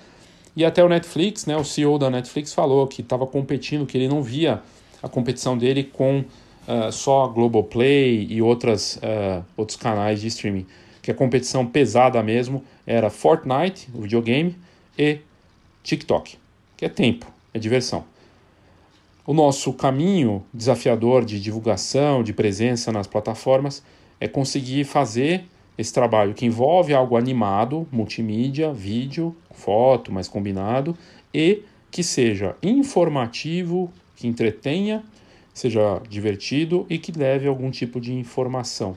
E 0.57 0.65
até 0.65 0.85
o 0.85 0.89
Netflix, 0.89 1.47
né, 1.47 1.57
o 1.57 1.65
CEO 1.65 1.99
da 1.99 2.09
Netflix 2.09 2.55
falou 2.55 2.87
que 2.87 3.03
estava 3.03 3.27
competindo, 3.27 3.87
que 3.87 3.99
ele 3.99 4.09
não 4.09 4.23
via 4.23 4.63
a 5.03 5.09
competição 5.09 5.57
dele 5.57 5.85
com 5.85 6.21
uh, 6.21 6.93
só 6.93 7.27
Globoplay 7.29 8.27
e 8.31 8.41
outras, 8.41 8.97
uh, 8.97 9.45
outros 9.57 9.77
canais 9.77 10.21
de 10.21 10.29
streaming. 10.29 10.67
Que 11.03 11.11
a 11.11 11.15
competição 11.15 11.67
pesada 11.67 12.23
mesmo 12.23 12.63
era 12.87 13.11
Fortnite, 13.11 13.89
o 13.95 14.03
videogame, 14.03 14.57
e 14.99 15.19
TikTok, 15.83 16.37
que 16.77 16.85
é 16.85 16.89
tempo, 16.89 17.27
é 17.55 17.59
diversão. 17.59 18.05
O 19.27 19.33
nosso 19.33 19.73
caminho 19.73 20.45
desafiador 20.53 21.25
de 21.25 21.41
divulgação, 21.41 22.23
de 22.23 22.33
presença 22.33 22.93
nas 22.93 23.07
plataformas, 23.07 23.83
é 24.21 24.29
conseguir 24.29 24.85
fazer 24.85 25.45
esse 25.77 25.93
trabalho 25.93 26.35
que 26.35 26.45
envolve 26.45 26.93
algo 26.93 27.17
animado, 27.17 27.89
multimídia, 27.91 28.73
vídeo, 28.73 29.35
foto, 29.51 30.13
mais 30.13 30.29
combinado, 30.29 30.97
e 31.33 31.63
que 31.91 32.03
seja 32.03 32.55
informativo, 32.63 33.91
que 34.15 34.29
entretenha, 34.29 35.03
seja 35.55 36.01
divertido 36.09 36.87
e 36.89 36.99
que 36.99 37.11
leve 37.13 37.49
algum 37.49 37.71
tipo 37.71 38.01
de 38.01 38.13
informação. 38.13 38.97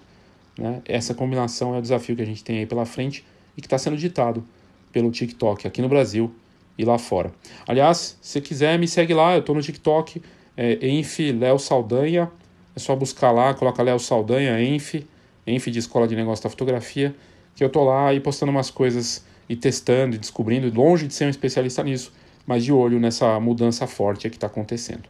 Né? 0.58 0.82
Essa 0.86 1.14
combinação 1.14 1.74
é 1.74 1.80
o 1.80 1.82
desafio 1.82 2.16
que 2.16 2.22
a 2.22 2.26
gente 2.26 2.44
tem 2.44 2.60
aí 2.60 2.66
pela 2.66 2.86
frente 2.86 3.26
e 3.58 3.62
que 3.62 3.68
está 3.68 3.78
sendo 3.78 3.98
ditado 3.98 4.44
pelo 4.92 5.10
TikTok 5.10 5.66
aqui 5.66 5.82
no 5.82 5.90
Brasil 5.90 6.34
e 6.78 6.86
lá 6.86 6.98
fora. 6.98 7.32
Aliás, 7.68 8.18
se 8.22 8.42
quiser, 8.42 8.78
me 8.78 8.88
segue 8.88 9.14
lá, 9.14 9.34
eu 9.34 9.40
estou 9.40 9.56
no 9.56 9.62
TikTok, 9.62 10.22
é 10.56 10.88
Enf 10.88 11.20
Léo 11.32 11.58
Saldanha, 11.58 12.30
é 12.76 12.80
só 12.80 12.96
buscar 12.96 13.32
lá, 13.32 13.54
coloca 13.54 13.82
Léo 13.82 14.00
Saldanha, 14.00 14.62
Enf, 14.62 15.04
Enf 15.46 15.68
de 15.68 15.80
Escola 15.80 16.08
de 16.08 16.16
Negócio 16.16 16.44
da 16.44 16.50
Fotografia, 16.50 17.16
que 17.56 17.64
eu 17.64 17.68
estou 17.68 17.84
lá 17.84 18.14
e 18.14 18.20
postando 18.20 18.52
umas 18.52 18.70
coisas 18.70 19.24
e 19.48 19.56
testando 19.56 20.16
e 20.16 20.20
descobrindo, 20.20 20.74
longe 20.74 21.08
de 21.08 21.14
ser 21.14 21.26
um 21.26 21.30
especialista 21.30 21.84
nisso, 21.84 22.14
mas 22.46 22.64
de 22.64 22.72
olho 22.72 23.00
nessa 23.00 23.40
mudança 23.40 23.86
forte 23.88 24.30
que 24.30 24.36
está 24.38 24.48
acontecendo. 24.48 25.04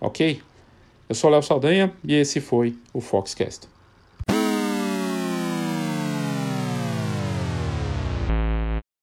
Ok? 0.00 0.40
Eu 1.08 1.14
sou 1.14 1.30
Léo 1.30 1.42
Saldanha 1.42 1.92
e 2.04 2.14
esse 2.14 2.40
foi 2.40 2.76
o 2.92 3.00
Foxcast. 3.00 3.66